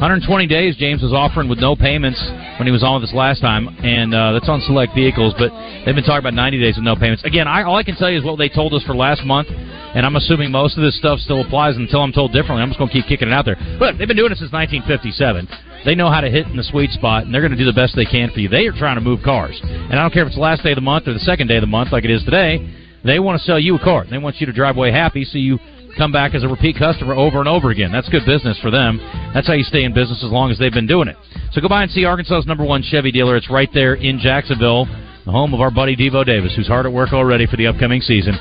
[0.00, 2.16] 120 days James was offering with no payments
[2.56, 5.36] when he was on with us last time, and uh, that's on select vehicles.
[5.36, 5.52] But
[5.84, 7.20] they've been talking about 90 days with no payments.
[7.28, 9.48] Again, I, all I can tell you is what they told us for last month,
[9.52, 12.64] and I'm assuming most of this stuff still applies until I'm told differently.
[12.64, 13.60] I'm just going to keep kicking it out there.
[13.78, 15.84] But they've been doing it since 1957.
[15.84, 17.76] They know how to hit in the sweet spot, and they're going to do the
[17.76, 18.48] best they can for you.
[18.48, 20.72] They are trying to move cars, and I don't care if it's the last day
[20.72, 22.56] of the month or the second day of the month, like it is today.
[23.04, 24.06] They want to sell you a car.
[24.08, 25.58] They want you to drive away happy, so you
[25.96, 27.92] come back as a repeat customer over and over again.
[27.92, 28.98] That's good business for them.
[29.34, 31.16] That's how you stay in business as long as they've been doing it.
[31.52, 33.36] So go by and see Arkansas's number one Chevy dealer.
[33.36, 34.86] It's right there in Jacksonville,
[35.24, 38.00] the home of our buddy Devo Davis, who's hard at work already for the upcoming
[38.00, 38.34] season.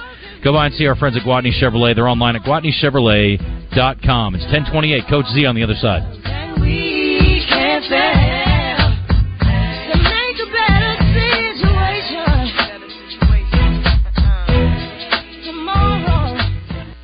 [0.44, 1.96] Go by and see our friends at Gwatney Chevrolet.
[1.96, 4.36] They're online at GwatneyChevrolet.com.
[4.36, 5.04] It's 1028.
[5.10, 6.04] Coach Z on the other side.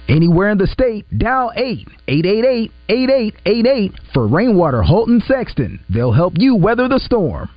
[0.07, 5.79] Anywhere in the state, dial 8 888 8888 for Rainwater Holt and Sexton.
[5.89, 7.49] They'll help you weather the storm.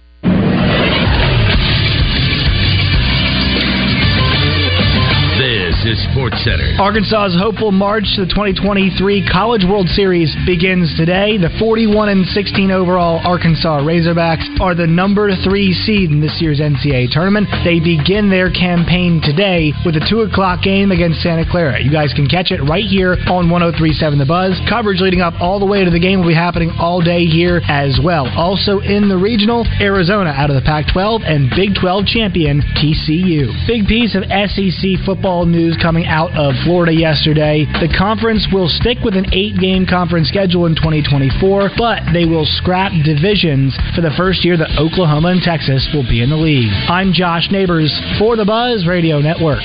[5.88, 6.76] This Sports Center.
[6.76, 11.40] Arkansas's hopeful march to the 2023 College World Series begins today.
[11.40, 16.60] The 41 and 16 overall Arkansas Razorbacks are the number three seed in this year's
[16.60, 17.48] NCAA tournament.
[17.64, 21.80] They begin their campaign today with a 2 o'clock game against Santa Clara.
[21.80, 24.60] You guys can catch it right here on 1037 The Buzz.
[24.68, 27.64] Coverage leading up all the way to the game will be happening all day here
[27.64, 28.28] as well.
[28.36, 33.48] Also in the regional, Arizona out of the Pac 12 and Big 12 champion TCU.
[33.64, 37.64] Big piece of SEC football news coming out of Florida yesterday.
[37.80, 42.44] The conference will stick with an eight game conference schedule in 2024, but they will
[42.44, 46.70] scrap divisions for the first year that Oklahoma and Texas will be in the league.
[46.88, 49.62] I'm Josh Neighbors for the Buzz Radio Network.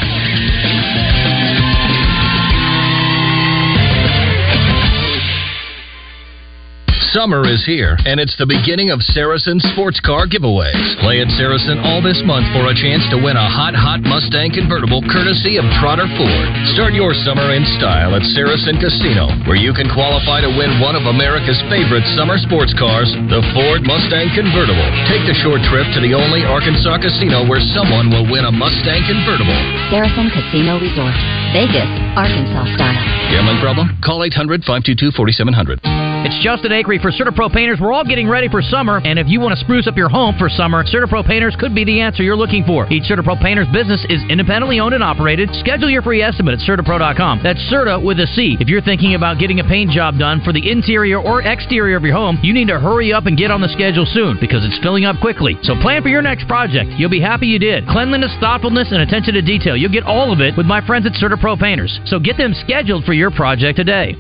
[7.14, 10.98] Summer is here, and it's the beginning of Saracen sports car giveaways.
[10.98, 14.50] Play at Saracen all this month for a chance to win a hot, hot Mustang
[14.50, 16.48] convertible courtesy of Trotter Ford.
[16.74, 20.98] Start your summer in style at Saracen Casino, where you can qualify to win one
[20.98, 24.90] of America's favorite summer sports cars, the Ford Mustang convertible.
[25.06, 29.06] Take the short trip to the only Arkansas casino where someone will win a Mustang
[29.06, 29.54] convertible.
[29.94, 31.14] Saracen Casino Resort,
[31.54, 33.06] Vegas, Arkansas style.
[33.30, 33.94] Gambling problem?
[34.02, 36.13] Call 800 522 4700.
[36.24, 37.80] It's Justin Acree for CertaPro Painters.
[37.82, 40.40] We're all getting ready for summer, and if you want to spruce up your home
[40.40, 42.88] for summer, CertaPro Painters could be the answer you're looking for.
[42.88, 45.50] Each CertaPro Painters business is independently owned and operated.
[45.60, 47.42] Schedule your free estimate at CertaPro.com.
[47.44, 48.56] That's Certa with a C.
[48.62, 52.04] If you're thinking about getting a paint job done for the interior or exterior of
[52.04, 54.80] your home, you need to hurry up and get on the schedule soon because it's
[54.80, 55.60] filling up quickly.
[55.64, 56.92] So plan for your next project.
[56.96, 57.86] You'll be happy you did.
[57.88, 59.76] Cleanliness, thoughtfulness, and attention to detail.
[59.76, 62.00] You'll get all of it with my friends at CertaPro Painters.
[62.06, 64.16] So get them scheduled for your project today.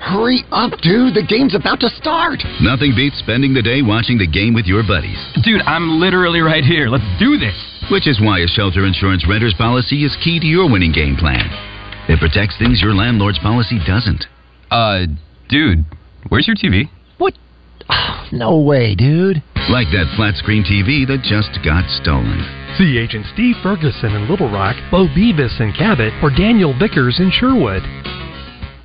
[0.00, 1.12] Hurry up, dude.
[1.14, 2.40] The game's about to start.
[2.60, 5.20] Nothing beats spending the day watching the game with your buddies.
[5.44, 6.88] Dude, I'm literally right here.
[6.88, 7.54] Let's do this.
[7.92, 11.44] Which is why a shelter insurance renter's policy is key to your winning game plan.
[12.08, 14.24] It protects things your landlord's policy doesn't.
[14.70, 15.04] Uh,
[15.48, 15.84] dude,
[16.28, 16.88] where's your TV?
[17.18, 17.34] What?
[18.32, 19.42] No way, dude.
[19.74, 22.38] Like that flat screen TV that just got stolen.
[22.78, 27.32] See Agent Steve Ferguson in Little Rock, Bo Beavis in Cabot, or Daniel Vickers in
[27.34, 27.82] Sherwood.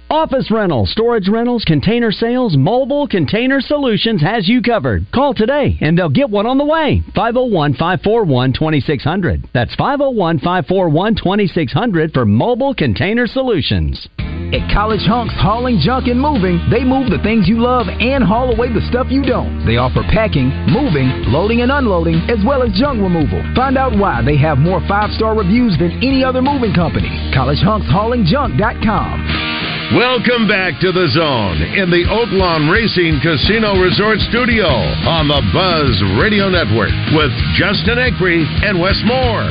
[0.09, 5.11] Office rentals, storage rentals, container sales, mobile container solutions has you covered.
[5.11, 7.01] Call today and they'll get one on the way.
[7.15, 9.49] 501 541 2600.
[9.51, 14.07] That's 501 541 2600 for mobile container solutions.
[14.53, 18.53] At College Hunks Hauling Junk and Moving, they move the things you love and haul
[18.53, 19.65] away the stuff you don't.
[19.65, 23.41] They offer packing, moving, loading and unloading, as well as junk removal.
[23.55, 27.09] Find out why they have more five star reviews than any other moving company.
[27.33, 29.64] CollegeHunksHaulingJunk.com.
[29.93, 35.93] Welcome back to the zone in the Oaklawn Racing Casino Resort Studio on the Buzz
[36.17, 39.45] Radio Network with Justin Acree and Wes Moore.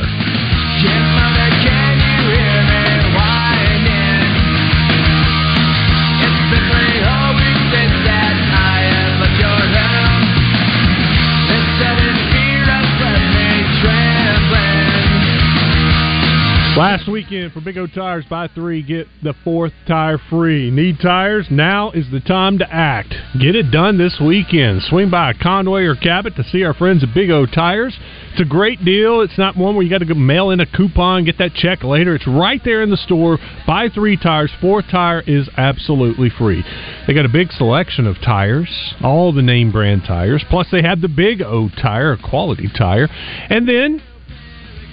[16.77, 20.69] Last weekend for Big O Tires, buy three, get the fourth tire free.
[20.69, 21.47] Need tires?
[21.49, 23.15] Now is the time to act.
[23.39, 24.81] Get it done this weekend.
[24.81, 27.97] Swing by Conway or Cabot to see our friends at Big O Tires.
[28.33, 29.21] It's a great deal.
[29.21, 31.81] It's not one where you got to go mail in a coupon, get that check
[31.81, 32.13] later.
[32.13, 33.39] It's right there in the store.
[33.65, 34.51] Buy three tires.
[34.59, 36.61] Fourth tire is absolutely free.
[37.07, 40.43] They got a big selection of tires, all the name brand tires.
[40.49, 43.07] Plus, they have the Big O tire, a quality tire.
[43.49, 44.01] And then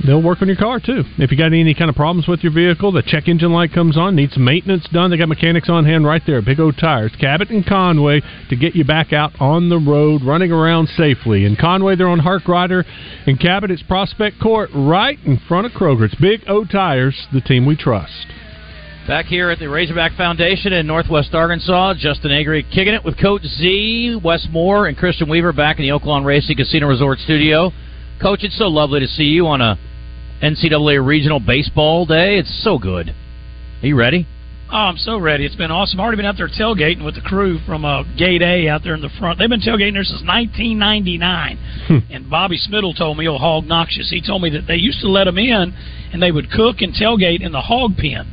[0.04, 1.04] They'll work on your car too.
[1.18, 3.96] If you got any kind of problems with your vehicle, the check engine light comes
[3.96, 6.42] on, needs some maintenance done, they got mechanics on hand right there.
[6.42, 10.50] Big O Tires, Cabot and Conway to get you back out on the road, running
[10.50, 11.44] around safely.
[11.44, 12.84] In Conway, they're on Harkrider.
[13.28, 16.06] In Cabot, it's Prospect Court, right in front of Kroger.
[16.06, 18.26] It's Big O Tires, the team we trust.
[19.06, 23.42] Back here at the Razorback Foundation in Northwest Arkansas, Justin Acree kicking it with Coach
[23.42, 27.70] Z, Wes Moore, and Christian Weaver back in the Oaklawn Racing Casino Resort Studio.
[28.20, 29.76] Coach, it's so lovely to see you on a
[30.42, 32.36] NCAA Regional Baseball Day.
[32.36, 33.10] It's so good.
[33.10, 34.26] Are you ready?
[34.72, 35.44] Oh, I'm so ready.
[35.46, 36.00] It's been awesome.
[36.00, 38.94] I've already been out there tailgating with the crew from uh, Gate A out there
[38.94, 39.38] in the front.
[39.38, 42.08] They've been tailgating there since 1999.
[42.10, 44.10] and Bobby Smittle told me, oh, hog noxious.
[44.10, 45.74] He told me that they used to let them in
[46.12, 48.26] and they would cook and tailgate in the hog pen.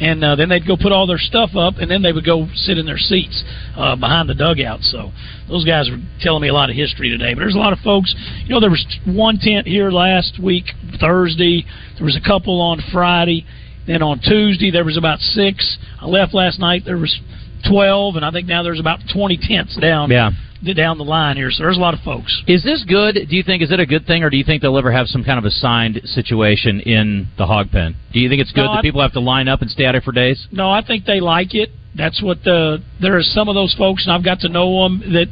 [0.00, 2.48] And uh, then they'd go put all their stuff up, and then they would go
[2.54, 3.44] sit in their seats
[3.76, 4.80] uh, behind the dugout.
[4.80, 5.12] So
[5.48, 7.34] those guys were telling me a lot of history today.
[7.34, 8.14] But there's a lot of folks.
[8.44, 10.64] You know, there was one tent here last week,
[10.98, 11.64] Thursday.
[11.96, 13.46] There was a couple on Friday.
[13.86, 15.78] Then on Tuesday there was about six.
[16.00, 16.82] I left last night.
[16.84, 17.20] There was
[17.68, 20.10] twelve, and I think now there's about twenty tents down.
[20.10, 20.30] Yeah.
[20.74, 22.42] Down the line here, so there's a lot of folks.
[22.46, 23.16] Is this good?
[23.28, 25.08] Do you think is it a good thing, or do you think they'll ever have
[25.08, 27.94] some kind of assigned situation in the hog pen?
[28.14, 29.84] Do you think it's good No, that I- people have to line up and stay
[29.84, 30.48] out there for days?
[30.50, 31.68] No, I think they like it.
[31.94, 35.00] That's what the there are some of those folks, and I've got to know them
[35.12, 35.26] that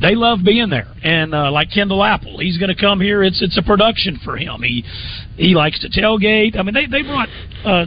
[0.00, 0.86] they love being there.
[1.02, 3.24] And uh, like Kendall Apple, he's going to come here.
[3.24, 4.62] It's it's a production for him.
[4.62, 4.84] He
[5.36, 6.56] he likes to tailgate.
[6.56, 7.28] I mean, they they brought.
[7.64, 7.86] Uh,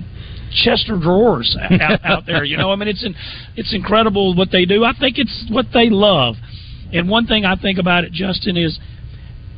[0.52, 2.72] Chester drawers out, out there, you know.
[2.72, 3.16] I mean, it's in,
[3.56, 4.84] it's incredible what they do.
[4.84, 6.36] I think it's what they love.
[6.94, 8.78] And one thing I think about it, Justin, is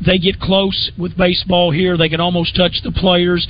[0.06, 1.98] they get close with baseball here.
[1.98, 3.48] They can almost touch the players.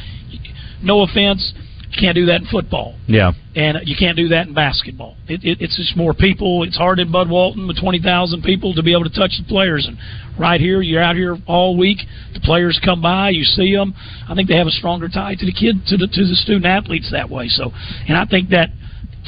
[0.81, 1.53] No offense,
[1.99, 3.31] can't do that in football Yeah.
[3.55, 5.15] and you can't do that in basketball.
[5.27, 6.63] It, it, it's just more people.
[6.63, 9.45] It's hard in Bud Walton with twenty thousand people to be able to touch the
[9.47, 9.85] players.
[9.87, 9.97] And
[10.39, 11.99] right here, you're out here all week.
[12.33, 13.93] The players come by, you see them.
[14.29, 16.65] I think they have a stronger tie to the kid, to the to the student
[16.65, 17.47] athletes that way.
[17.47, 17.71] So,
[18.07, 18.69] and I think that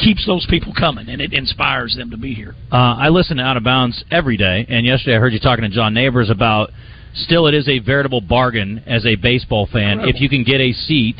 [0.03, 2.53] keeps those people coming and it inspires them to be here.
[2.71, 5.63] Uh, I listen to Out of Bounds every day, and yesterday I heard you talking
[5.63, 6.71] to John Neighbors about.
[7.17, 9.99] Still, it is a veritable bargain as a baseball fan.
[9.99, 10.15] Incredible.
[10.15, 11.15] If you can get a seat,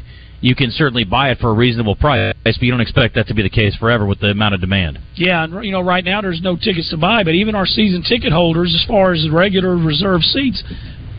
[0.46, 3.34] you can certainly buy it for a reasonable price, but you don't expect that to
[3.34, 5.00] be the case forever with the amount of demand.
[5.16, 8.04] Yeah, and you know, right now there's no tickets to buy, but even our season
[8.04, 10.64] ticket holders, as far as the regular reserve seats,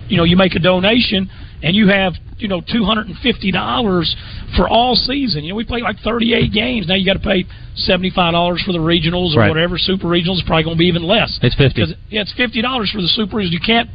[0.08, 1.28] you know, you make a donation
[1.60, 4.14] and you have you know two hundred and fifty dollars
[4.56, 5.42] for all season.
[5.42, 6.86] You know, we play like thirty eight games.
[6.86, 9.48] Now you got to pay seventy five dollars for the regionals or Right.
[9.48, 9.76] whatever.
[9.76, 11.36] Super regionals probably going to be even less.
[11.42, 11.80] It's 50.
[12.10, 13.50] Yeah, it's fifty dollars for the super regionals.
[13.50, 13.90] You can't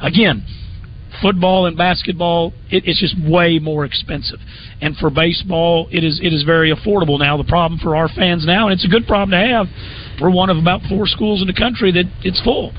[0.00, 0.42] again.
[1.22, 4.40] Football and basketball, it, it's just way more expensive,
[4.80, 7.36] and for baseball, it is it is very affordable now.
[7.36, 9.66] The problem for our fans now, and it's a good problem to have.
[10.20, 12.72] We're one of about four schools in the country that it's full.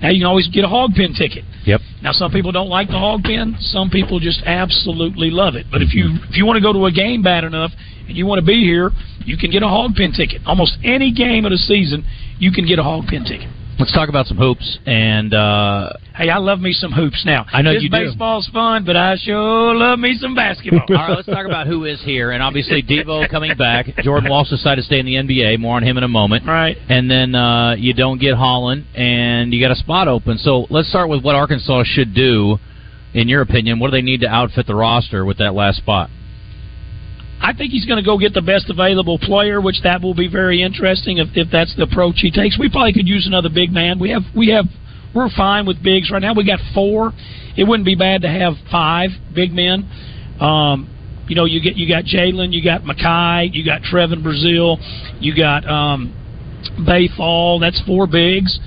[0.00, 1.44] Now you can always get a hog pen ticket.
[1.66, 1.80] Yep.
[2.02, 3.56] Now some people don't like the hog pen.
[3.58, 5.66] Some people just absolutely love it.
[5.70, 6.30] But if you mm-hmm.
[6.30, 7.72] if you want to go to a game bad enough
[8.06, 8.90] and you want to be here,
[9.24, 10.42] you can get a hog pen ticket.
[10.46, 12.04] Almost any game of the season,
[12.38, 13.48] you can get a hog pen ticket.
[13.78, 15.32] Let's talk about some hoops and.
[15.32, 17.46] uh Hey, I love me some hoops now.
[17.52, 17.96] I know this you do.
[17.96, 20.80] baseball's fun, but I sure love me some basketball.
[20.88, 23.86] All right, let's talk about who is here, and obviously Devo coming back.
[24.02, 25.60] Jordan Walsh decided to stay in the NBA.
[25.60, 26.44] More on him in a moment.
[26.44, 26.76] Right.
[26.88, 30.38] And then uh, you don't get Holland, and you got a spot open.
[30.38, 32.58] So let's start with what Arkansas should do,
[33.14, 33.78] in your opinion.
[33.78, 36.10] What do they need to outfit the roster with that last spot?
[37.40, 40.28] I think he's going to go get the best available player, which that will be
[40.28, 42.58] very interesting if, if that's the approach he takes.
[42.58, 43.98] We probably could use another big man.
[43.98, 44.64] We have we have
[45.14, 46.34] we're fine with bigs right now.
[46.34, 47.12] We got four.
[47.56, 49.88] It wouldn't be bad to have five big men.
[50.40, 50.94] Um,
[51.28, 54.78] you know, you get you got Jalen, you got Makhi, you got Trevon Brazile,
[55.20, 56.14] you got um,
[56.86, 57.58] Baye Fall.
[57.60, 58.58] That's four bigs.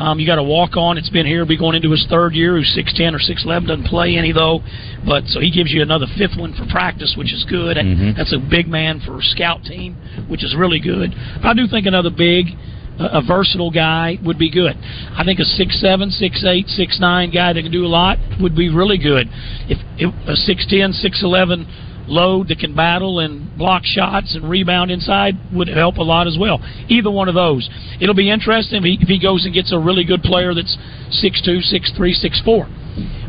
[0.00, 0.96] Um, you got a walk on.
[0.96, 2.56] It's been here, be going into his third year.
[2.56, 3.68] Who's six ten or six eleven?
[3.68, 4.60] Doesn't play any though,
[5.06, 7.76] but so he gives you another fifth one for practice, which is good.
[7.76, 8.16] Mhm.
[8.16, 9.96] That's a big man for a scout team,
[10.28, 11.14] which is really good.
[11.44, 12.46] I do think another big,
[12.98, 14.74] a, a versatile guy would be good.
[15.14, 18.18] I think a six seven, six eight, six nine guy that can do a lot
[18.40, 19.28] would be really good.
[19.68, 21.66] If, if a six ten, six eleven
[22.10, 26.36] load that can battle and block shots and rebound inside would help a lot as
[26.38, 26.60] well.
[26.88, 27.70] Either one of those.
[28.00, 30.76] It'll be interesting if he, if he goes and gets a really good player that's
[31.10, 32.68] six two, six three, six four.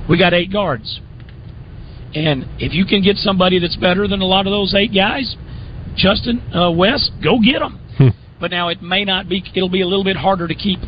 [0.09, 0.99] We got eight guards.
[2.13, 5.35] And if you can get somebody that's better than a lot of those eight guys,
[5.95, 7.79] Justin uh, West, go get them.
[8.39, 9.43] But now it may not be.
[9.55, 10.79] It'll be a little bit harder to keep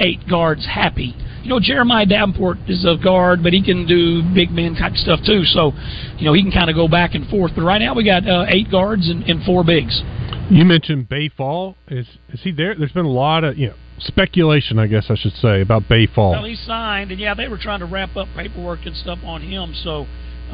[0.00, 1.14] eight guards happy.
[1.44, 5.20] You know, Jeremiah Davenport is a guard, but he can do big men type stuff
[5.26, 5.44] too.
[5.44, 5.72] So,
[6.16, 7.52] you know, he can kind of go back and forth.
[7.54, 10.02] But right now we got uh, eight guards and, and four bigs.
[10.48, 11.76] You mentioned Baye Fall.
[11.88, 12.74] Is is he there?
[12.74, 16.06] There's been a lot of you know speculation, I guess I should say, about Baye
[16.06, 16.32] Fall.
[16.32, 19.42] Well, he signed, and yeah, they were trying to wrap up paperwork and stuff on
[19.42, 19.74] him.
[19.84, 20.06] So,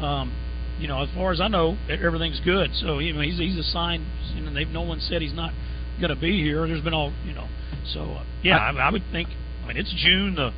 [0.03, 0.33] um,
[0.79, 2.71] you know, as far as I know, everything's good.
[2.75, 5.53] So, you know, he's he's a signed, and they've no one said he's not
[5.99, 6.67] going to be here.
[6.67, 7.47] There's been all, you know,
[7.93, 9.29] so uh, yeah, I, I would think.
[9.63, 10.35] I mean, it's June.
[10.35, 10.51] The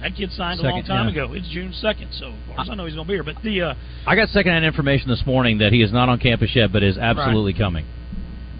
[0.00, 1.24] that kid signed a long time yeah.
[1.24, 1.32] ago.
[1.34, 2.12] It's June second.
[2.12, 3.24] So, as far as I know, he's going to be here.
[3.24, 3.74] But the uh,
[4.06, 6.96] I got secondhand information this morning that he is not on campus yet, but is
[6.98, 7.86] absolutely coming.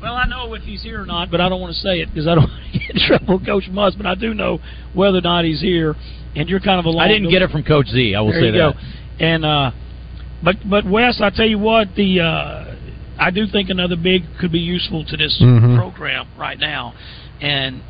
[0.00, 2.08] Well, I know if he's here or not, but I don't want to say it
[2.08, 3.94] because I don't want to get in trouble with Coach Muss.
[3.96, 4.58] But I do know
[4.94, 5.94] whether or not he's here.
[6.36, 7.00] And you're kind of along.
[7.00, 8.14] I didn't get it from Coach Z.
[8.14, 8.74] I will there say you that.
[8.74, 9.24] go.
[9.24, 9.70] And uh,
[10.42, 12.74] but but Wes, I tell you what, the uh,
[13.18, 15.76] I do think another big could be useful to this Mhm.
[15.76, 16.94] program right now.
[17.40, 17.82] And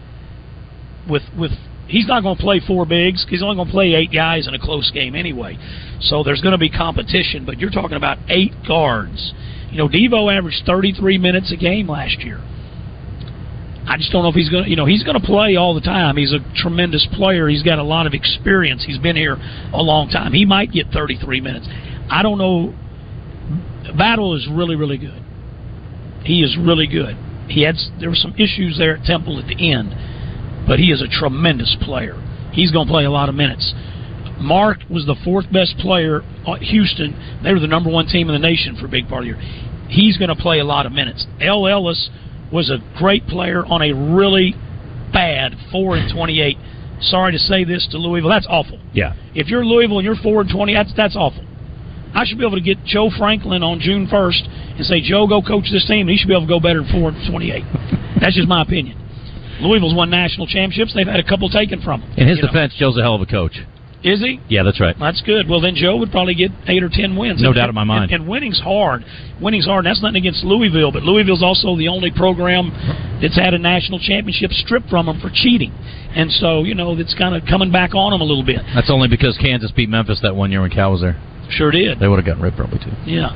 [1.08, 1.52] with with
[1.88, 3.26] he's not going to play four bigs.
[3.28, 5.58] He's only going to play eight guys in a close game anyway.
[6.00, 7.44] So there's going to be competition.
[7.44, 9.32] But you're talking about eight guards.
[9.70, 12.40] You know, Devo averaged 33 minutes a game last year.
[13.88, 15.74] I just don't know if he's going to, you know, he's going to play all
[15.74, 16.16] the time.
[16.16, 17.48] He's a tremendous player.
[17.48, 18.84] He's got a lot of experience.
[18.86, 19.38] He's been here
[19.72, 20.34] a long time.
[20.34, 21.66] He might get 33 minutes.
[22.10, 22.74] I don't know.
[23.96, 25.22] Battle is really, really good.
[26.22, 27.16] He is really good.
[27.48, 29.94] He had there were some issues there at Temple at the end,
[30.68, 32.14] but he is a tremendous player.
[32.52, 33.74] He's going to play a lot of minutes.
[34.38, 37.40] Mark was the fourth best player at Houston.
[37.42, 39.42] They were the number one team in the nation for a big part of the
[39.42, 39.88] year.
[39.88, 41.26] He's going to play a lot of minutes.
[41.40, 42.10] El Ellis
[42.52, 44.54] was a great player on a really
[45.12, 46.56] bad four and twenty-eight.
[47.00, 48.78] Sorry to say this to Louisville, that's awful.
[48.92, 49.14] Yeah.
[49.34, 51.44] If you're Louisville and you're four and twenty, that's that's awful.
[52.14, 55.42] I should be able to get Joe Franklin on June first and say, Joe, go
[55.42, 56.08] coach this team.
[56.08, 57.64] And he should be able to go better than four and twenty-eight.
[58.20, 58.96] that's just my opinion.
[59.60, 60.94] Louisville's won national championships.
[60.94, 62.10] They've had a couple taken from them.
[62.16, 62.48] In his you know.
[62.48, 63.58] defense, Joe's a hell of a coach.
[64.04, 64.38] is he?
[64.48, 64.94] Yeah, that's right.
[64.98, 65.48] That's good.
[65.48, 67.42] Well, then Joe would probably get eight or ten wins.
[67.42, 68.12] No And- doubt in my mind.
[68.12, 69.04] And, and winning's hard.
[69.40, 69.84] Winning's hard.
[69.84, 72.70] And that's nothing against Louisville, but Louisville's also the only program
[73.20, 75.72] that's had a national championship stripped from them for cheating.
[76.14, 78.60] And so, you know, it's kind of coming back on them a little bit.
[78.74, 81.20] That's only because Kansas beat Memphis that one year when Cal was there.
[81.50, 81.98] Sure did.
[81.98, 82.92] They would have gotten ripped probably too.
[83.06, 83.34] Yeah.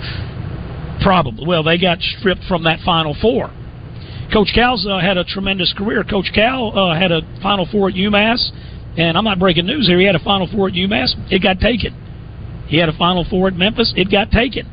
[1.02, 1.44] Probably.
[1.46, 3.50] Well, they got stripped from that Final Four.
[4.32, 6.04] Coach Cal's uh, had a tremendous career.
[6.04, 8.50] Coach Cal uh, had a Final Four at UMass,
[8.96, 9.98] and I'm not breaking news here.
[9.98, 11.14] He had a Final Four at UMass.
[11.30, 11.92] It got taken.
[12.66, 13.92] He had a Final Four at Memphis.
[13.96, 14.66] It got taken.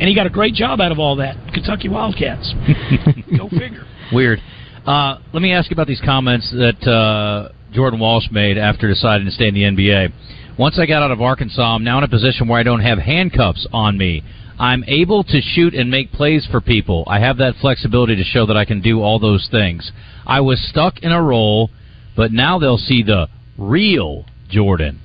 [0.00, 1.36] And he got a great job out of all that.
[1.52, 2.54] Kentucky Wildcats.
[3.36, 3.84] Go figure.
[4.12, 4.40] Weird.
[4.86, 9.26] Uh, let me ask you about these comments that uh, Jordan Walsh made after deciding
[9.26, 10.12] to stay in the NBA.
[10.58, 12.98] Once I got out of Arkansas, I'm now in a position where I don't have
[12.98, 14.22] handcuffs on me.
[14.60, 17.04] I'm able to shoot and make plays for people.
[17.06, 19.90] I have that flexibility to show that I can do all those things.
[20.26, 21.70] I was stuck in a role,
[22.14, 25.00] but now they'll see the real Jordan.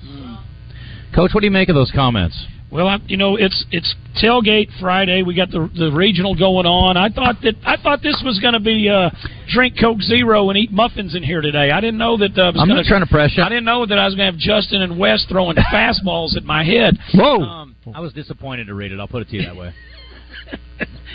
[1.15, 2.45] Coach, what do you make of those comments?
[2.69, 5.23] Well, I, you know, it's it's tailgate Friday.
[5.23, 6.97] We got the the regional going on.
[6.97, 9.11] I thought that I thought this was going to be uh,
[9.47, 11.71] drink Coke Zero and eat muffins in here today.
[11.71, 12.37] I didn't know that.
[12.37, 13.43] Uh, I was I'm gonna, not trying to press you.
[13.43, 16.43] I didn't know that I was going to have Justin and Wes throwing fastballs at
[16.43, 16.97] my head.
[17.13, 17.39] Whoa!
[17.39, 18.99] Um, I was disappointed to read it.
[18.99, 19.73] I'll put it to you that way.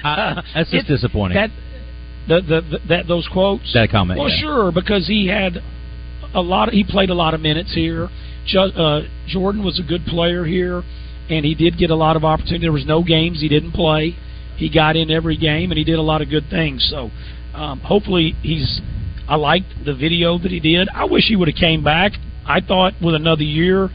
[0.03, 1.37] Uh, that's just it- disappointing.
[1.37, 1.51] That
[2.27, 3.71] the, the, the that those quotes.
[3.75, 4.41] That comment, Well, yeah.
[4.41, 5.59] sure, because he had
[6.35, 6.69] a lot.
[6.69, 8.09] Of, he played a lot of minutes here.
[8.47, 10.83] Ju- uh, Jordan was a good player here,
[11.29, 12.61] and he did get a lot of opportunity.
[12.61, 14.17] There was no games he didn't play.
[14.57, 16.87] He got in every game, and he did a lot of good things.
[16.91, 17.11] So,
[17.55, 18.81] um, hopefully, he's.
[19.29, 20.89] I liked the video that he did.
[20.95, 22.13] I wish he would have came back.
[22.47, 23.91] I thought with another year,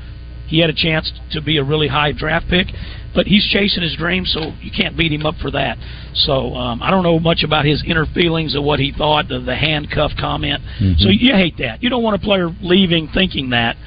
[0.47, 2.67] he had a chance to be a really high draft pick,
[3.13, 5.77] but he's chasing his dream, so you can't beat him up for that.
[6.13, 9.45] So um, I don't know much about his inner feelings of what he thought of
[9.45, 10.61] the handcuff comment.
[10.79, 10.99] Mhm.
[10.99, 11.81] So you hate that.
[11.81, 13.77] You don't want a player leaving thinking that.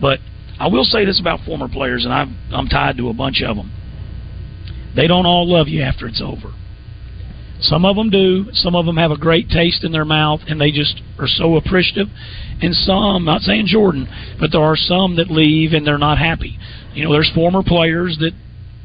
[0.00, 0.20] But
[0.58, 3.56] I will say this about former players, and I'm I'm tied to a bunch of
[3.56, 3.70] them.
[4.94, 6.52] They don't all love you after it's over.
[7.60, 8.52] Some of them do.
[8.52, 11.56] Some of them have a great taste in their mouth, and they just are so
[11.56, 12.08] appreciative.
[12.62, 14.08] And some, not saying Jordan,
[14.40, 16.58] but there are some that leave and they're not happy.
[16.94, 18.32] You know, there's former players that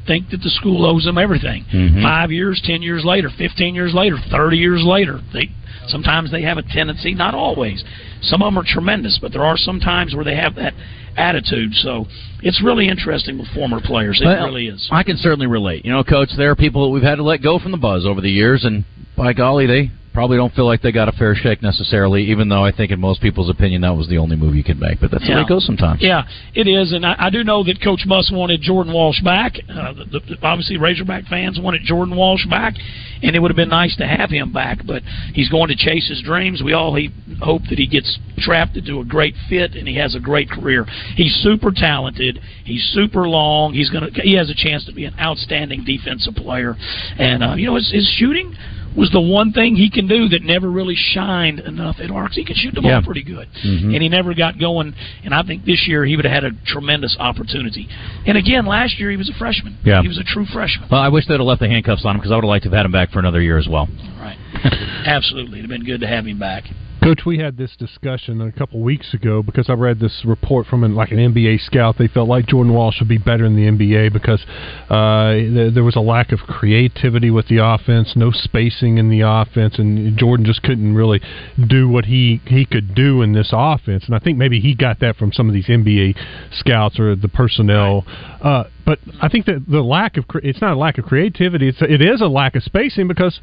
[0.06, 1.64] think that the school owes them everything.
[1.72, 2.02] Mhm.
[2.02, 5.48] Five years, ten years later, fifteen years later, thirty years later, they
[5.86, 7.84] sometimes they have a tendency, not always.
[8.20, 10.74] Some of them are tremendous, but there are some times where they have that
[11.16, 11.74] attitude.
[11.76, 12.06] So
[12.42, 14.20] it's really interesting with former players.
[14.20, 14.88] It Well, really is.
[14.90, 15.84] I can certainly relate.
[15.84, 18.04] You know, Coach, there are people that we've had to let go from the buzz
[18.04, 18.84] over the years, and
[19.16, 22.64] by golly, they probably don't feel like they got a fair shake necessarily, even though
[22.64, 25.00] I think in most people's opinion that was the only move you could make.
[25.00, 25.44] But that's the way Yeah.
[25.44, 26.02] it goes sometimes.
[26.02, 29.54] Yeah, it is, and I, I do know that Coach Muss wanted Jordan Walsh back.
[29.68, 32.74] Uh, the, the, obviously, Razorback fans wanted Jordan Walsh back,
[33.22, 34.80] and it would have been nice to have him back.
[34.86, 35.02] But
[35.32, 36.62] he's going to chase his dreams.
[36.62, 37.10] We all he,
[37.40, 40.86] hope that he gets trapped into a great fit, and he has a great career.
[41.16, 42.40] He's super talented.
[42.64, 43.72] He's super long.
[43.72, 44.08] He's gonna.
[44.14, 46.76] He has a chance to be an outstanding defensive player,
[47.18, 48.54] and uh, you know his, his shooting.
[48.96, 52.36] Was the one thing he can do that never really shined enough at Arcs.
[52.36, 53.00] He can shoot the ball Yeah.
[53.00, 53.94] pretty good Mhm.
[53.94, 54.94] and he never got going.
[55.24, 57.88] And I think this year he would have had a tremendous opportunity.
[58.26, 59.76] And again, last year he was a freshman.
[59.84, 60.02] Yeah.
[60.02, 60.88] he was a true freshman.
[60.90, 62.64] Well, I wish they'd have left the handcuffs on him because I would have liked
[62.64, 63.88] to have had him back for another year as well.
[64.20, 64.36] Right,
[65.06, 65.58] absolutely.
[65.60, 66.64] It'd have been good to have him back.
[67.02, 70.84] Coach, we had this discussion a couple weeks ago because I read this report from
[70.84, 71.96] an, like an NBA scout.
[71.98, 74.44] They felt like Jordan Walsh should be better in the NBA because
[74.88, 79.22] uh, th- there was a lack of creativity with the offense, no spacing in the
[79.22, 81.20] offense, and Jordan just couldn't really
[81.66, 84.04] do what he he could do in this offense.
[84.06, 86.14] And I think maybe he got that from some of these NBA
[86.52, 88.04] scouts or the personnel.
[88.40, 91.68] Uh, but I think that the lack of cre- it's not a lack of creativity;
[91.68, 93.40] it's it is a lack of spacing because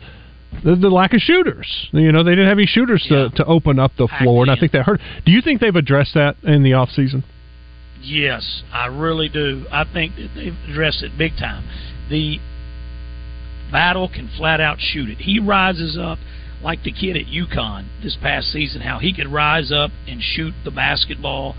[0.64, 1.90] the, the lack of shooters.
[1.92, 4.60] You know, they didn't have any shooters to, to open up the floor, and I
[4.60, 5.00] think that hurt.
[5.26, 7.24] Do you think they've addressed that in the off season?
[8.02, 9.66] Yes, I really do.
[9.72, 11.68] I think that they've addressed it big time.
[12.10, 12.40] The
[13.72, 15.20] battle can flat out shoot it.
[15.20, 16.18] He rises up
[16.62, 20.54] like the kid at UConn this past season, how he could rise up and shoot
[20.64, 21.56] the basketball.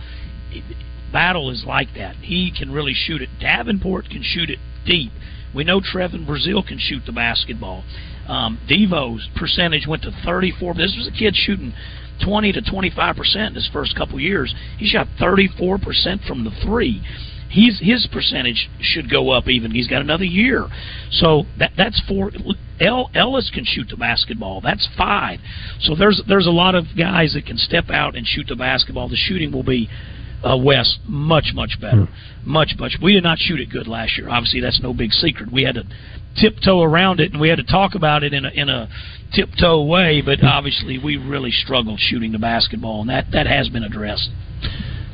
[1.13, 2.17] Battle is like that.
[2.17, 3.29] He can really shoot it.
[3.41, 5.13] Davenport can shoot it deep.
[5.55, 7.85] We know Trevon Brazile can shoot the basketball.
[8.31, 10.75] Um, Devo's percentage went to 34.
[10.75, 11.75] This was a kid shooting
[12.25, 14.55] 20 to 25 percent in his first couple years.
[14.79, 17.03] He shot 34 percent from the three.
[17.51, 19.73] He's his percentage should go up even.
[19.73, 20.69] He's got another year,
[21.11, 22.31] so that that's four.
[22.79, 24.61] El, Ellis can shoot the basketball.
[24.61, 25.41] That's five.
[25.81, 29.09] So there's there's a lot of guys that can step out and shoot the basketball.
[29.09, 29.91] The shooting will be
[30.45, 32.09] uh, West much much better,
[32.45, 32.97] much much.
[33.03, 34.29] We did not shoot it good last year.
[34.29, 35.53] Obviously, that's no big secret.
[35.53, 35.85] We had to
[36.41, 38.89] tiptoe around it, and we had to talk about it in a in a
[39.35, 40.23] tiptoe way.
[40.25, 44.31] But obviously, we really struggled shooting the basketball, and that that has been addressed.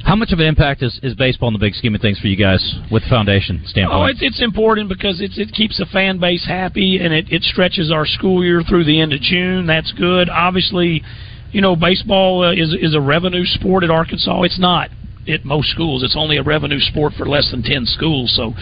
[0.05, 2.29] How much of an impact is, is baseball in the big scheme of things for
[2.29, 2.62] you guys
[2.93, 4.01] with the foundation standpoint?
[4.01, 7.43] Oh, it's it's important because it's it keeps the fan base happy and it, it
[7.43, 9.66] stretches our school year through the end of June.
[9.66, 10.29] That's good.
[10.29, 11.03] Obviously,
[11.51, 14.43] you know, baseball uh, is is a revenue sport at Arkansas.
[14.43, 14.91] It's not
[15.29, 16.03] at most schools.
[16.03, 18.33] It's only a revenue sport for less than ten schools.
[18.35, 18.55] So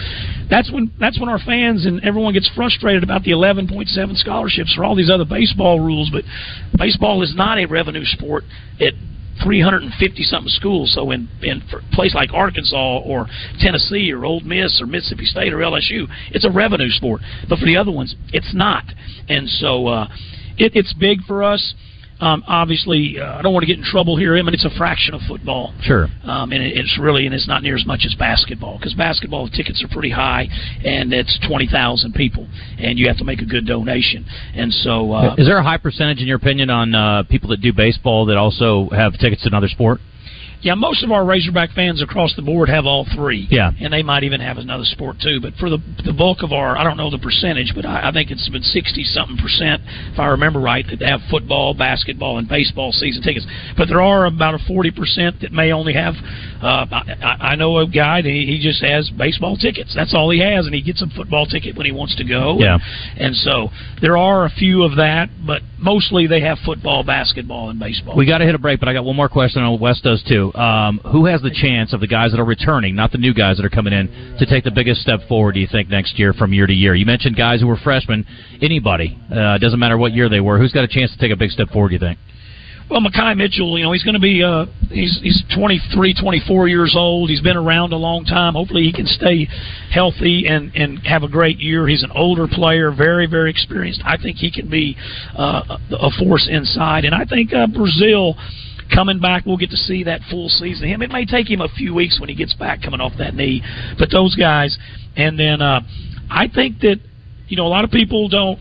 [0.51, 4.85] that's when that's when our fans and everyone gets frustrated about the 11.7 scholarships for
[4.85, 6.11] all these other baseball rules.
[6.11, 6.25] But
[6.77, 8.45] baseball is not a revenue sport
[8.81, 8.95] at
[9.43, 10.93] 350 something schools.
[10.95, 11.62] So in in
[11.93, 13.27] place like Arkansas or
[13.59, 17.21] Tennessee or Ole Miss or Mississippi State or LSU, it's a revenue sport.
[17.49, 18.85] But for the other ones, it's not.
[19.29, 20.09] And so uh,
[20.57, 21.75] it, it's big for us.
[22.25, 24.37] Um, obviously, uh, I don't want to get in trouble here.
[24.37, 25.75] I mean, it's a fraction of football.
[25.83, 26.09] Sure.
[26.25, 29.49] Um, and it, it's really, and it's not near as much as basketball because basketball
[29.49, 30.49] tickets are pretty high,
[30.85, 32.49] and it's twenty thousand people,
[32.79, 34.25] and you have to make a good donation.
[34.55, 37.61] And so, uh, Is there a high percentage, in your opinion, on uh, people that
[37.61, 40.01] do baseball that also have tickets to another sport?
[40.65, 43.47] Yeah, most of our Razorback fans across the board have all three.
[43.51, 43.71] Yeah.
[43.79, 45.39] and they might even have another sport too.
[45.41, 48.12] But for the the bulk of our, I don't know the percentage, but I, I
[48.12, 52.49] think it's been sixty something percent, if I remember right, that have football, basketball, and
[52.49, 53.47] baseball season tickets.
[53.77, 56.15] But there are about a forty percent that may only have.
[56.62, 59.93] Uh, I, I know a guy that he, he just has baseball tickets.
[59.95, 62.57] That's all he has, and he gets a football ticket when he wants to go.
[62.59, 62.79] Yeah.
[63.19, 63.69] and so
[64.01, 68.17] there are a few of that, but mostly they have football, basketball, and baseball.
[68.17, 70.01] We got to hit a break, but I got one more question on what Wes
[70.01, 70.53] does too.
[70.55, 73.57] Um, who has the chance of the guys that are returning, not the new guys
[73.57, 75.53] that are coming in, to take the biggest step forward?
[75.53, 76.95] Do you think next year from year to year?
[76.95, 78.25] You mentioned guys who were freshmen.
[78.63, 80.59] Anybody, uh, doesn't matter what year they were.
[80.59, 81.89] Who's got a chance to take a big step forward?
[81.89, 82.19] Do you think?
[82.91, 86.95] Well, Makhi Mitchell, you know, he's going to be uh, he's he's 23, 24 years
[86.95, 87.31] old.
[87.31, 88.55] He's been around a long time.
[88.55, 89.49] Hopefully, he can stay
[89.91, 91.89] healthy and and have a great year.
[91.89, 94.03] He's an older player, very very experienced.
[94.05, 94.97] I think he can be
[95.35, 98.35] uh, a force inside, and I think uh, Brazile.
[98.93, 100.85] Coming back, we'll get to see that full season.
[100.85, 103.12] of Him, it may take him a few weeks when he gets back coming off
[103.18, 103.62] that knee,
[103.99, 104.76] but those guys,
[105.16, 105.80] and then uh,
[106.30, 107.01] I think that
[107.49, 108.59] you know a lot of people don't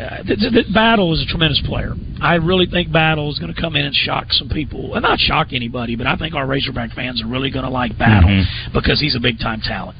[0.00, 1.94] uh, th- th- th- Battle is a tremendous player.
[2.20, 4.90] I really think Battle is going to come in and shock some people.
[4.90, 7.96] Well, not shock anybody, but I think our Razorback fans are really going to like
[7.98, 8.72] Battle Mhm.
[8.72, 9.96] because he's a big time talent.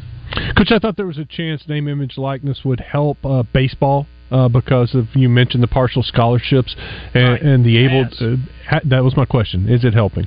[0.57, 4.49] Coach, I thought there was a chance name, image, likeness would help uh, baseball uh,
[4.49, 6.75] because of you mentioned the partial scholarships
[7.15, 8.07] and, and the able.
[8.21, 8.37] Uh,
[8.69, 9.69] ha- that was my question.
[9.69, 10.27] Is it helping?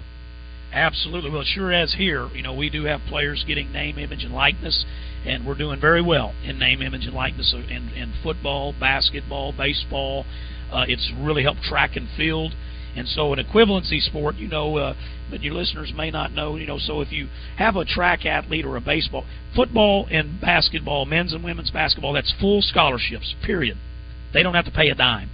[0.71, 1.31] Absolutely.
[1.31, 2.27] Well, sure as here.
[2.33, 4.85] You know, we do have players getting name, image, and likeness,
[5.25, 10.25] and we're doing very well in name, image, and likeness in, in football, basketball, baseball.
[10.71, 12.53] Uh, it's really helped track and field.
[12.97, 14.93] And so, an equivalency sport, you know, uh,
[15.29, 17.27] but your listeners may not know, you know, so if you
[17.57, 19.25] have a track athlete or a baseball,
[19.55, 23.77] football and basketball, men's and women's basketball, that's full scholarships, period.
[24.35, 25.29] They don't have to pay a dime.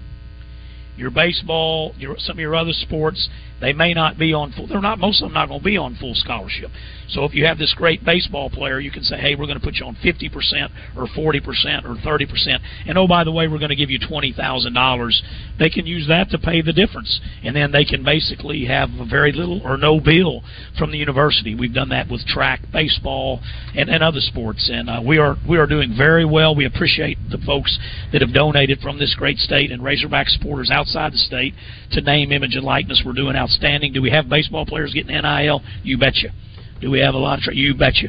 [0.96, 3.30] Your baseball, your some of your other sports,
[3.62, 4.68] they may not be on full.
[4.68, 5.00] They're not.
[5.00, 6.72] Most of them not going to be on full scholarship.
[7.10, 9.64] So if you have this great baseball player, you can say, "Hey, we're going to
[9.64, 13.32] put you on fifty percent, or forty percent, or thirty percent." And oh, by the
[13.32, 15.22] way, we're going to give you twenty thousand dollars.
[15.60, 19.32] They can use that to pay the difference, and then they can basically have very
[19.32, 20.42] little or no bill
[20.78, 21.54] from the university.
[21.54, 23.42] We've done that with track, baseball,
[23.76, 26.56] and, and other sports, and uh, we are we are doing very well.
[26.56, 27.78] We appreciate the folks
[28.12, 31.54] that have donated from this great state and Razorback supporters outside the state
[31.92, 33.04] to name, image, and likeness.
[33.06, 33.94] We're doing outstanding.
[33.94, 35.62] Do we have baseball players getting NIL?
[35.84, 36.30] You betcha.
[36.80, 37.44] Do we have a lot of?
[37.44, 38.08] Tra- you betcha.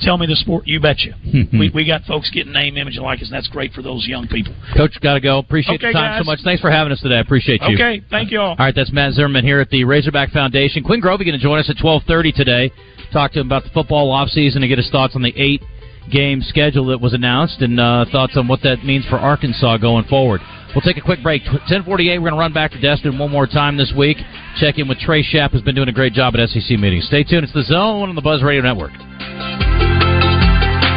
[0.00, 0.66] Tell me the sport.
[0.66, 1.10] You betcha.
[1.52, 3.28] we we got folks getting name, image, and likeness.
[3.30, 4.54] And that's great for those young people.
[4.76, 5.38] Coach, got to go.
[5.38, 6.20] Appreciate Okay, the time guys.
[6.20, 6.40] so much.
[6.42, 7.16] Thanks for having us today.
[7.16, 7.74] I appreciate you.
[7.74, 8.50] Okay, thank you all.
[8.50, 10.82] All right, that's Matt Zimmerman here at the Razorback Foundation.
[10.82, 12.70] Quinn Grovey going to join us at twelve thirty today.
[13.12, 15.62] Talk to him about the football offseason and get his thoughts on the eight
[16.10, 20.04] game schedule that was announced and uh, thoughts on what that means for Arkansas going
[20.06, 20.40] forward.
[20.74, 21.42] We'll take a quick break.
[21.68, 22.18] Ten forty eight.
[22.18, 24.16] We're going to run back to Destin one more time this week.
[24.58, 27.06] Check in with Trey Shapp, who's been doing a great job at SEC meetings.
[27.06, 27.44] Stay tuned.
[27.44, 28.92] It's the Zone on the Buzz Radio Network.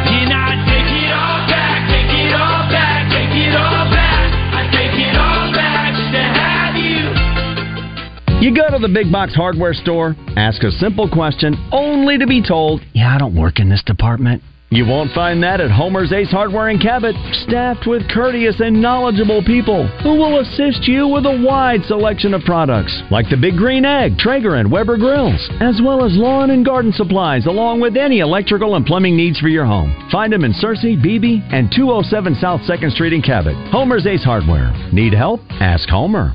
[0.06, 4.32] And take it all back, take it all back, take it all back.
[4.54, 8.46] I take it all back to have you.
[8.46, 12.42] You go to the big box hardware store, ask a simple question, only to be
[12.46, 14.42] told, Yeah, I don't work in this department.
[14.70, 17.14] You won't find that at Homer's Ace Hardware in Cabot,
[17.46, 22.42] staffed with courteous and knowledgeable people who will assist you with a wide selection of
[22.42, 26.64] products like the Big Green Egg, Traeger, and Weber grills, as well as lawn and
[26.64, 29.94] garden supplies, along with any electrical and plumbing needs for your home.
[30.10, 33.54] Find them in Searcy, Beebe, and 207 South 2nd Street in Cabot.
[33.70, 34.72] Homer's Ace Hardware.
[34.92, 35.40] Need help?
[35.60, 36.34] Ask Homer.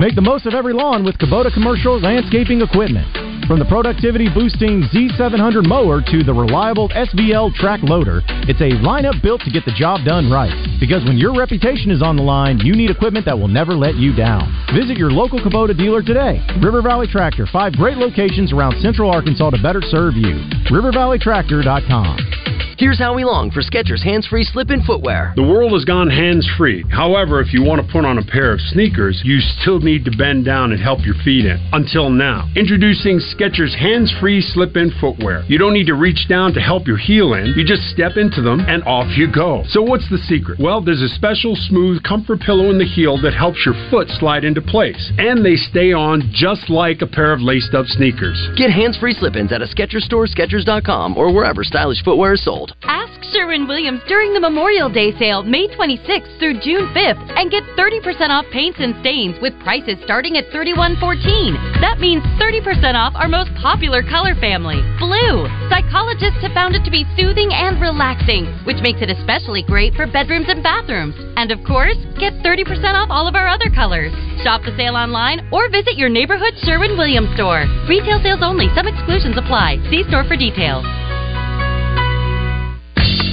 [0.00, 3.06] Make the most of every lawn with Kubota Commercial Landscaping Equipment.
[3.46, 9.20] From the productivity boosting Z700 mower to the reliable SVL track loader, it's a lineup
[9.22, 10.54] built to get the job done right.
[10.78, 13.96] Because when your reputation is on the line, you need equipment that will never let
[13.96, 14.48] you down.
[14.72, 16.40] Visit your local Kubota dealer today.
[16.62, 20.40] River Valley Tractor, five great locations around Central Arkansas to better serve you.
[20.70, 22.49] RiverValleyTractor.com.
[22.80, 25.34] Here's Howie Long for Skechers hands-free slip-in footwear.
[25.36, 26.82] The world has gone hands free.
[26.88, 30.16] However, if you want to put on a pair of sneakers, you still need to
[30.16, 31.60] bend down and help your feet in.
[31.74, 32.48] Until now.
[32.56, 35.44] Introducing Skechers hands free slip in footwear.
[35.46, 37.52] You don't need to reach down to help your heel in.
[37.52, 39.62] You just step into them and off you go.
[39.68, 40.58] So, what's the secret?
[40.58, 44.42] Well, there's a special smooth comfort pillow in the heel that helps your foot slide
[44.42, 45.12] into place.
[45.18, 48.40] And they stay on just like a pair of laced up sneakers.
[48.56, 52.69] Get hands-free slip-ins at a Skechers store, Skechers.com, or wherever stylish footwear is sold.
[52.82, 57.62] Ask Sherwin Williams during the Memorial Day sale, May 26th through June 5th, and get
[57.78, 61.00] 30% off paints and stains with prices starting at $31.14.
[61.80, 65.46] That means 30% off our most popular color family, blue.
[65.68, 70.06] Psychologists have found it to be soothing and relaxing, which makes it especially great for
[70.06, 71.14] bedrooms and bathrooms.
[71.36, 74.12] And of course, get 30% off all of our other colors.
[74.42, 77.66] Shop the sale online or visit your neighborhood Sherwin Williams store.
[77.88, 79.78] Retail sales only, some exclusions apply.
[79.90, 80.84] See store for details.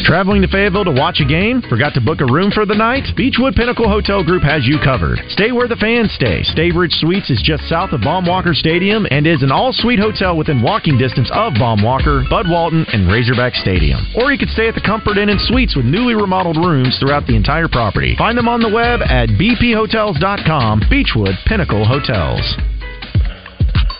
[0.07, 1.61] Traveling to Fayetteville to watch a game?
[1.67, 3.03] Forgot to book a room for the night?
[3.17, 5.19] Beechwood Pinnacle Hotel Group has you covered.
[5.27, 6.47] Stay where the fans stay.
[6.47, 10.97] Staybridge Suites is just south of Baum-Walker Stadium and is an all-suite hotel within walking
[10.97, 13.99] distance of Baum-Walker, Bud Walton, and Razorback Stadium.
[14.15, 17.27] Or you could stay at the Comfort Inn and Suites with newly remodeled rooms throughout
[17.27, 18.15] the entire property.
[18.15, 20.83] Find them on the web at bphotels.com.
[20.89, 22.76] Beechwood Pinnacle Hotels.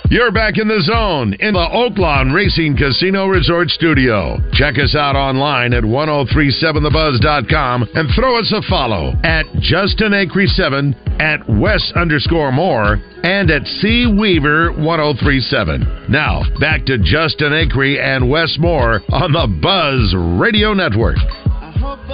[0.10, 4.38] You're back in the zone in the Oaklawn Racing Casino Resort Studio.
[4.54, 10.96] Check us out online at 1037thebuzz.com and throw us a follow at Justin Acree 7
[11.20, 16.06] at Wes underscore more and at C Weaver 1037.
[16.10, 21.18] Now, back to Justin Acree and Wes Moore on the Buzz Radio Network.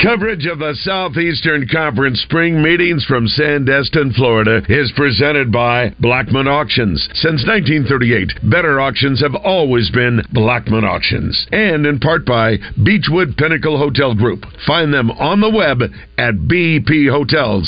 [0.01, 7.07] Coverage of the Southeastern Conference spring meetings from Sandestin, Florida is presented by Blackmon Auctions.
[7.13, 11.47] Since 1938, better auctions have always been Blackmon Auctions.
[11.51, 14.43] And in part by Beechwood Pinnacle Hotel Group.
[14.67, 15.81] Find them on the web
[16.17, 17.63] at bphotels.com.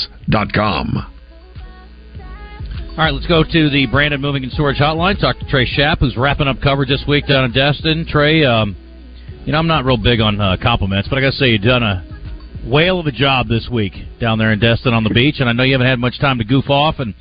[2.96, 5.20] All right, let's go to the Brandon Moving and Storage Hotline.
[5.20, 8.06] Talk to Trey Schapp, who's wrapping up coverage this week down in Destin.
[8.08, 8.74] Trey, um,
[9.46, 11.62] you know, I'm not real big on uh, compliments, but I got to say, you've
[11.62, 12.04] done a
[12.66, 15.52] whale of a job this week down there in Destin on the beach, and I
[15.52, 16.96] know you haven't had much time to goof off.
[16.98, 17.14] And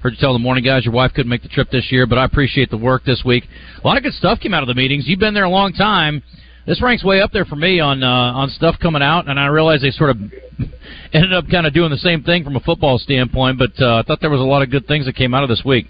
[0.00, 2.18] heard you tell the morning guys your wife couldn't make the trip this year, but
[2.18, 3.48] I appreciate the work this week.
[3.82, 5.08] A lot of good stuff came out of the meetings.
[5.08, 6.22] You've been there a long time.
[6.68, 9.46] This ranks way up there for me on uh, on stuff coming out, and I
[9.46, 10.18] realize they sort of
[11.12, 13.58] ended up kind of doing the same thing from a football standpoint.
[13.58, 15.48] But uh, I thought there was a lot of good things that came out of
[15.48, 15.88] this week.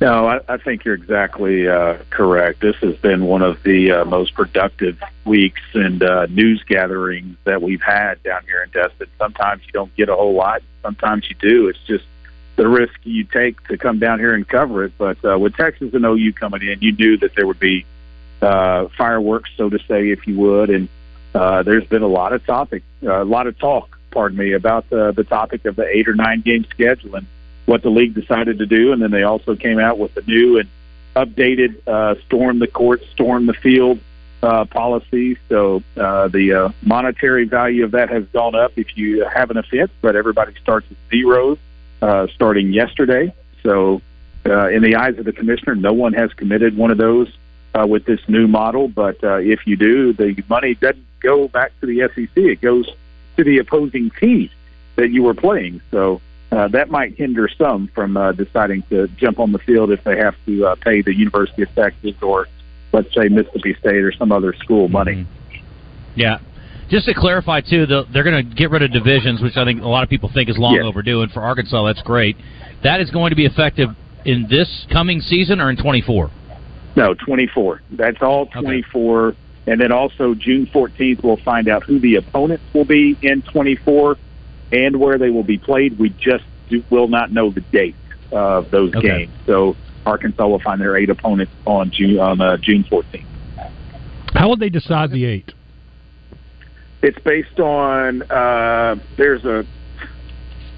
[0.00, 2.60] No, I, I think you're exactly uh, correct.
[2.60, 7.60] This has been one of the uh, most productive weeks and uh, news gatherings that
[7.60, 9.08] we've had down here in Destin.
[9.18, 10.62] Sometimes you don't get a whole lot.
[10.80, 11.68] Sometimes you do.
[11.68, 12.04] It's just
[12.56, 14.92] the risk you take to come down here and cover it.
[14.96, 17.84] But uh, with Texas and OU coming in, you knew that there would be
[18.40, 20.70] uh, fireworks, so to say, if you would.
[20.70, 20.88] And
[21.34, 24.88] uh, there's been a lot of topic, uh, a lot of talk, pardon me, about
[24.88, 27.26] the, the topic of the eight or nine game schedule and
[27.70, 30.58] what the league decided to do, and then they also came out with a new
[30.58, 30.68] and
[31.14, 34.00] updated uh, storm the court, storm the field
[34.42, 35.38] uh, policy.
[35.48, 39.56] So uh, the uh, monetary value of that has gone up if you have an
[39.56, 41.58] offense, but everybody starts at zero
[42.02, 43.32] uh, starting yesterday.
[43.62, 44.02] So
[44.44, 47.32] uh, in the eyes of the commissioner, no one has committed one of those
[47.72, 48.88] uh, with this new model.
[48.88, 52.90] But uh, if you do, the money doesn't go back to the SEC; it goes
[53.36, 54.50] to the opposing team
[54.96, 55.80] that you were playing.
[55.92, 56.20] So
[56.52, 60.16] uh, that might hinder some from uh, deciding to jump on the field if they
[60.16, 62.48] have to uh, pay the University of Texas or,
[62.92, 65.26] let's say, Mississippi State or some other school money.
[66.16, 66.38] Yeah.
[66.88, 69.80] Just to clarify, too, the, they're going to get rid of divisions, which I think
[69.80, 70.84] a lot of people think is long Yes.
[70.84, 71.22] overdue.
[71.22, 72.36] And for Arkansas, that's great.
[72.82, 73.90] That is going to be effective
[74.24, 76.30] in this coming season or in 24?
[76.96, 77.82] No, 24.
[77.92, 79.34] That's all 24.
[79.68, 84.16] And then also June 14th, we'll find out who the opponents will be in 24
[84.72, 85.98] and where they will be played.
[85.98, 87.96] We just do, will not know the date
[88.32, 89.08] of those Okay.
[89.08, 89.34] games.
[89.46, 93.24] So Arkansas will find their eight opponents on June on uh, June 14th.
[94.34, 95.52] How would they decide the eight?
[97.02, 99.64] It's based on uh, there's a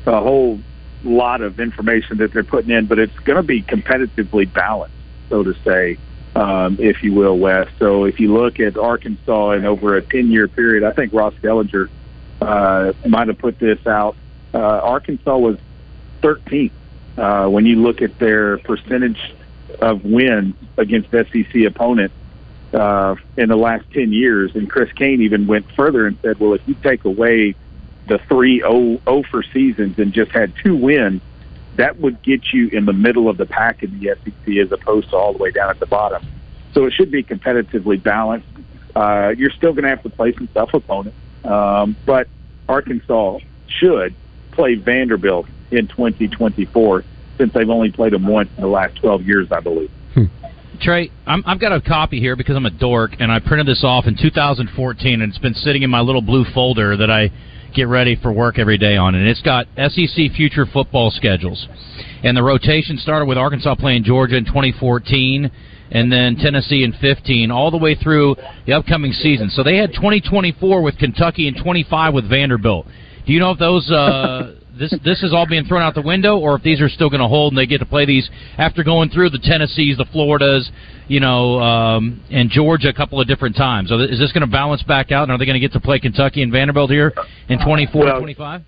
[0.07, 0.59] a whole
[1.05, 4.95] lot of information that they're putting in, but it's going to be competitively balanced,
[5.29, 5.99] so to say,
[6.35, 7.67] um, if you will, Wes.
[7.79, 11.35] So if you look at Arkansas and over a 10 year period, I think Ross
[11.43, 11.89] Dellenger
[12.43, 14.17] uh, might have put this out.
[14.55, 15.59] Uh, Arkansas was
[16.23, 16.73] 13th
[17.17, 19.35] uh, when you look at their percentage
[19.81, 22.15] of wins against SEC opponents
[22.73, 24.55] uh, in the last 10 years.
[24.55, 27.55] And Chris Kane even went further and said, well, if you take away
[28.09, 31.23] the three 0, 0 for seasons and just had two wins,
[31.77, 35.11] that would get you in the middle of the pack in the SEC as opposed
[35.11, 36.27] to all the way down at the bottom.
[36.75, 38.49] So it should be competitively balanced.
[38.95, 42.29] Uh, you're still going to have to play some tough opponents, um, but
[42.69, 44.15] Arkansas should
[44.53, 47.05] play Vanderbilt in 2024
[47.39, 49.91] since they've only played them once in the last 12 years, I believe.
[50.83, 53.85] Trey, I'm, I've got a copy here because I'm a dork, and I printed this
[53.85, 57.31] off in 2014, and it's been sitting in my little blue folder that I
[57.73, 59.15] get ready for work every day on.
[59.15, 61.69] And it's got SEC future football schedules.
[62.25, 65.51] And the rotation started with Arkansas playing Georgia in 2014,
[65.93, 68.35] and then Tennessee in 15, all the way through
[68.67, 69.51] the upcoming season.
[69.51, 72.87] So they had 2024 with Kentucky and 25 with Vanderbilt.
[73.27, 76.39] Do you know if those uh, this this is all being thrown out the window,
[76.39, 78.83] or if these are still going to hold and they get to play these after
[78.83, 80.71] going through the Tennessees, the Floridas,
[81.09, 83.91] you know, um, and Georgia a couple of different times?
[83.91, 85.81] So is this going to balance back out, and are they going to get to
[85.81, 87.13] play Kentucky and Vanderbilt here
[87.49, 88.63] in 24 Well, 25?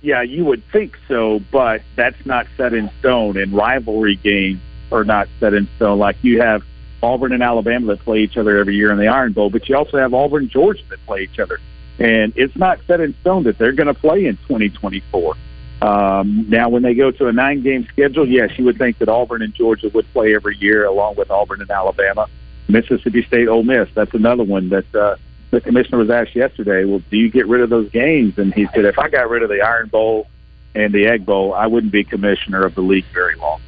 [0.00, 3.36] Yeah, you would think so, but that's not set in stone.
[3.36, 5.98] And rivalry games are not set in stone.
[5.98, 6.62] Like you have
[7.02, 9.76] Auburn and Alabama that play each other every year in the Iron Bowl, but you
[9.76, 11.60] also have Auburn and Georgia that play each other.
[11.98, 15.34] And it's not set in stone that they're going to play in 2024.
[15.80, 19.08] Um, now, when they go to a nine game schedule, yes, you would think that
[19.08, 22.26] Auburn and Georgia would play every year along with Auburn and Alabama.
[22.68, 25.16] Mississippi State, Ole Miss, that's another one that uh,
[25.50, 26.84] the commissioner was asked yesterday.
[26.84, 28.38] Well, do you get rid of those games?
[28.38, 30.26] And he said, if I got rid of the Iron Bowl
[30.74, 33.60] and the Egg Bowl, I wouldn't be commissioner of the league very long.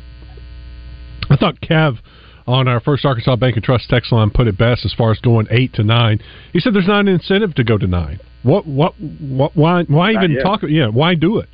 [1.41, 1.99] Thought Cav
[2.47, 5.19] on our first Arkansas Bank and Trust text line put it best as far as
[5.21, 6.21] going eight to nine.
[6.53, 8.21] He said there's not an incentive to go to nine.
[8.43, 8.67] What?
[8.67, 8.95] What?
[9.01, 9.85] what why?
[9.85, 10.43] Why Not even yet.
[10.43, 10.61] talk?
[10.69, 10.89] Yeah.
[10.89, 11.49] Why do it?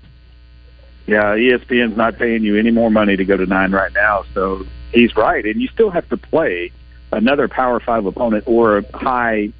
[1.06, 4.64] Yeah, ESPN's not paying you any more money to go to nine right now, so
[4.92, 5.44] he's right.
[5.44, 6.72] And you still have to play
[7.12, 9.50] another Power Five opponent or a high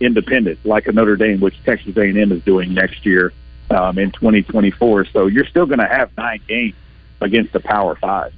[0.00, 3.32] independent like a Notre Dame, which Texas A&M is doing next year
[3.70, 5.06] um, in 2024.
[5.12, 6.74] So you're still going to have nine games
[7.20, 8.32] against the Power Five.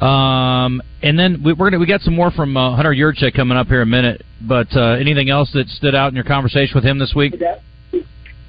[0.00, 3.56] Um, and then we, we're gonna we got some more from uh, Hunter Yurachek coming
[3.56, 4.22] up here in a minute.
[4.40, 7.34] But uh, anything else that stood out in your conversation with him this week?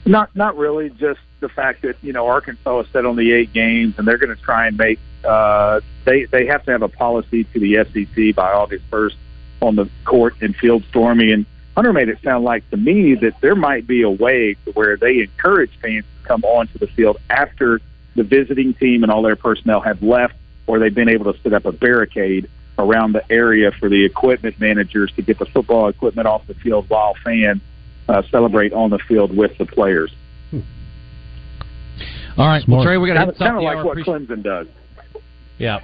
[0.06, 0.90] Not not really.
[0.90, 4.18] Just the fact that you know Arkansas is set on the eight games, and they're
[4.18, 7.86] going to try and make uh, they they have to have a policy to the
[7.94, 9.16] SEC by August first
[9.62, 11.32] on the court and field storming.
[11.32, 11.46] And
[11.76, 14.98] Hunter made it sound like to me that there might be a way to where
[14.98, 17.80] they encourage fans to come onto the field after
[18.16, 20.34] the visiting team and all their personnel have left,
[20.68, 24.60] or they've been able to set up a barricade around the area for the equipment
[24.60, 27.60] managers to get the football equipment off the field while fans
[28.08, 30.12] uh, celebrate on the field with the players.
[32.38, 33.86] All right, well, Trey, we got to kind hit of, kind of of like hour.
[33.86, 34.68] what Appreciate- Clemson does.
[35.58, 35.80] Yeah.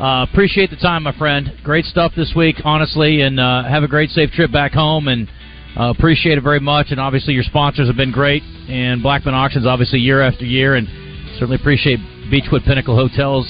[0.00, 1.52] Uh, appreciate the time, my friend.
[1.62, 5.06] Great stuff this week, honestly, and uh, have a great, safe trip back home.
[5.08, 5.28] And
[5.78, 6.86] uh, appreciate it very much.
[6.90, 10.76] And obviously, your sponsors have been great, and Blackmon Auctions, obviously, year after year.
[10.76, 10.88] And
[11.34, 11.98] certainly appreciate
[12.30, 13.46] Beechwood Pinnacle Hotels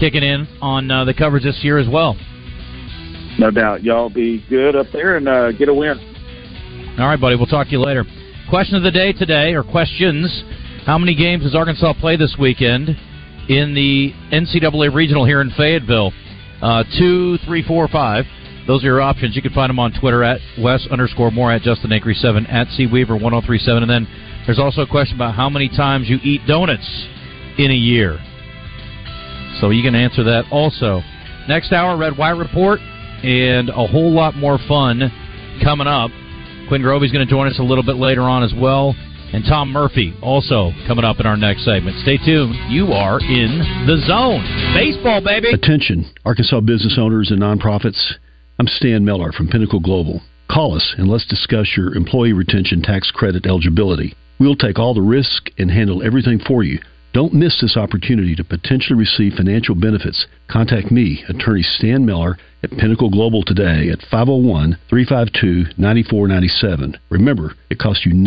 [0.00, 2.16] kicking in on uh, the coverage this year as well.
[3.38, 3.82] No doubt.
[3.82, 5.98] Y'all be good up there and uh, get a win.
[6.98, 7.36] All right, buddy.
[7.36, 8.04] We'll talk to you later.
[8.48, 10.42] Question of the day today, or questions:
[10.84, 12.88] How many games does Arkansas play this weekend
[13.48, 16.12] in the NCAA regional here in Fayetteville?
[16.60, 18.24] Uh, two, three, four, five.
[18.66, 19.36] Those are your options.
[19.36, 22.68] You can find them on Twitter at Wes underscore more at Justin Acree seven at
[22.68, 23.82] C Weaver one zero three seven.
[23.82, 24.06] And then
[24.46, 27.08] there's also a question about how many times you eat donuts
[27.56, 28.18] in a year.
[29.60, 31.02] So you can answer that also.
[31.48, 32.80] Next hour, Red White Report,
[33.22, 35.10] and a whole lot more fun
[35.62, 36.10] coming up.
[36.68, 38.94] Quinn Grovey's going to join us a little bit later on as well.
[39.32, 41.96] And Tom Murphy also coming up in our next segment.
[42.02, 42.54] Stay tuned.
[42.68, 44.42] You are in the zone.
[44.74, 45.52] Baseball, baby.
[45.52, 48.14] Attention, Arkansas business owners and nonprofits.
[48.58, 50.20] I'm Stan Miller from Pinnacle Global.
[50.50, 54.14] Call us and let's discuss your employee retention tax credit eligibility.
[54.40, 56.80] We'll take all the risk and handle everything for you.
[57.12, 60.26] Don't miss this opportunity to potentially receive financial benefits.
[60.48, 66.98] Contact me, attorney Stan Miller, at Pinnacle Global today at 501 352 9497.
[67.08, 68.12] Remember, it costs you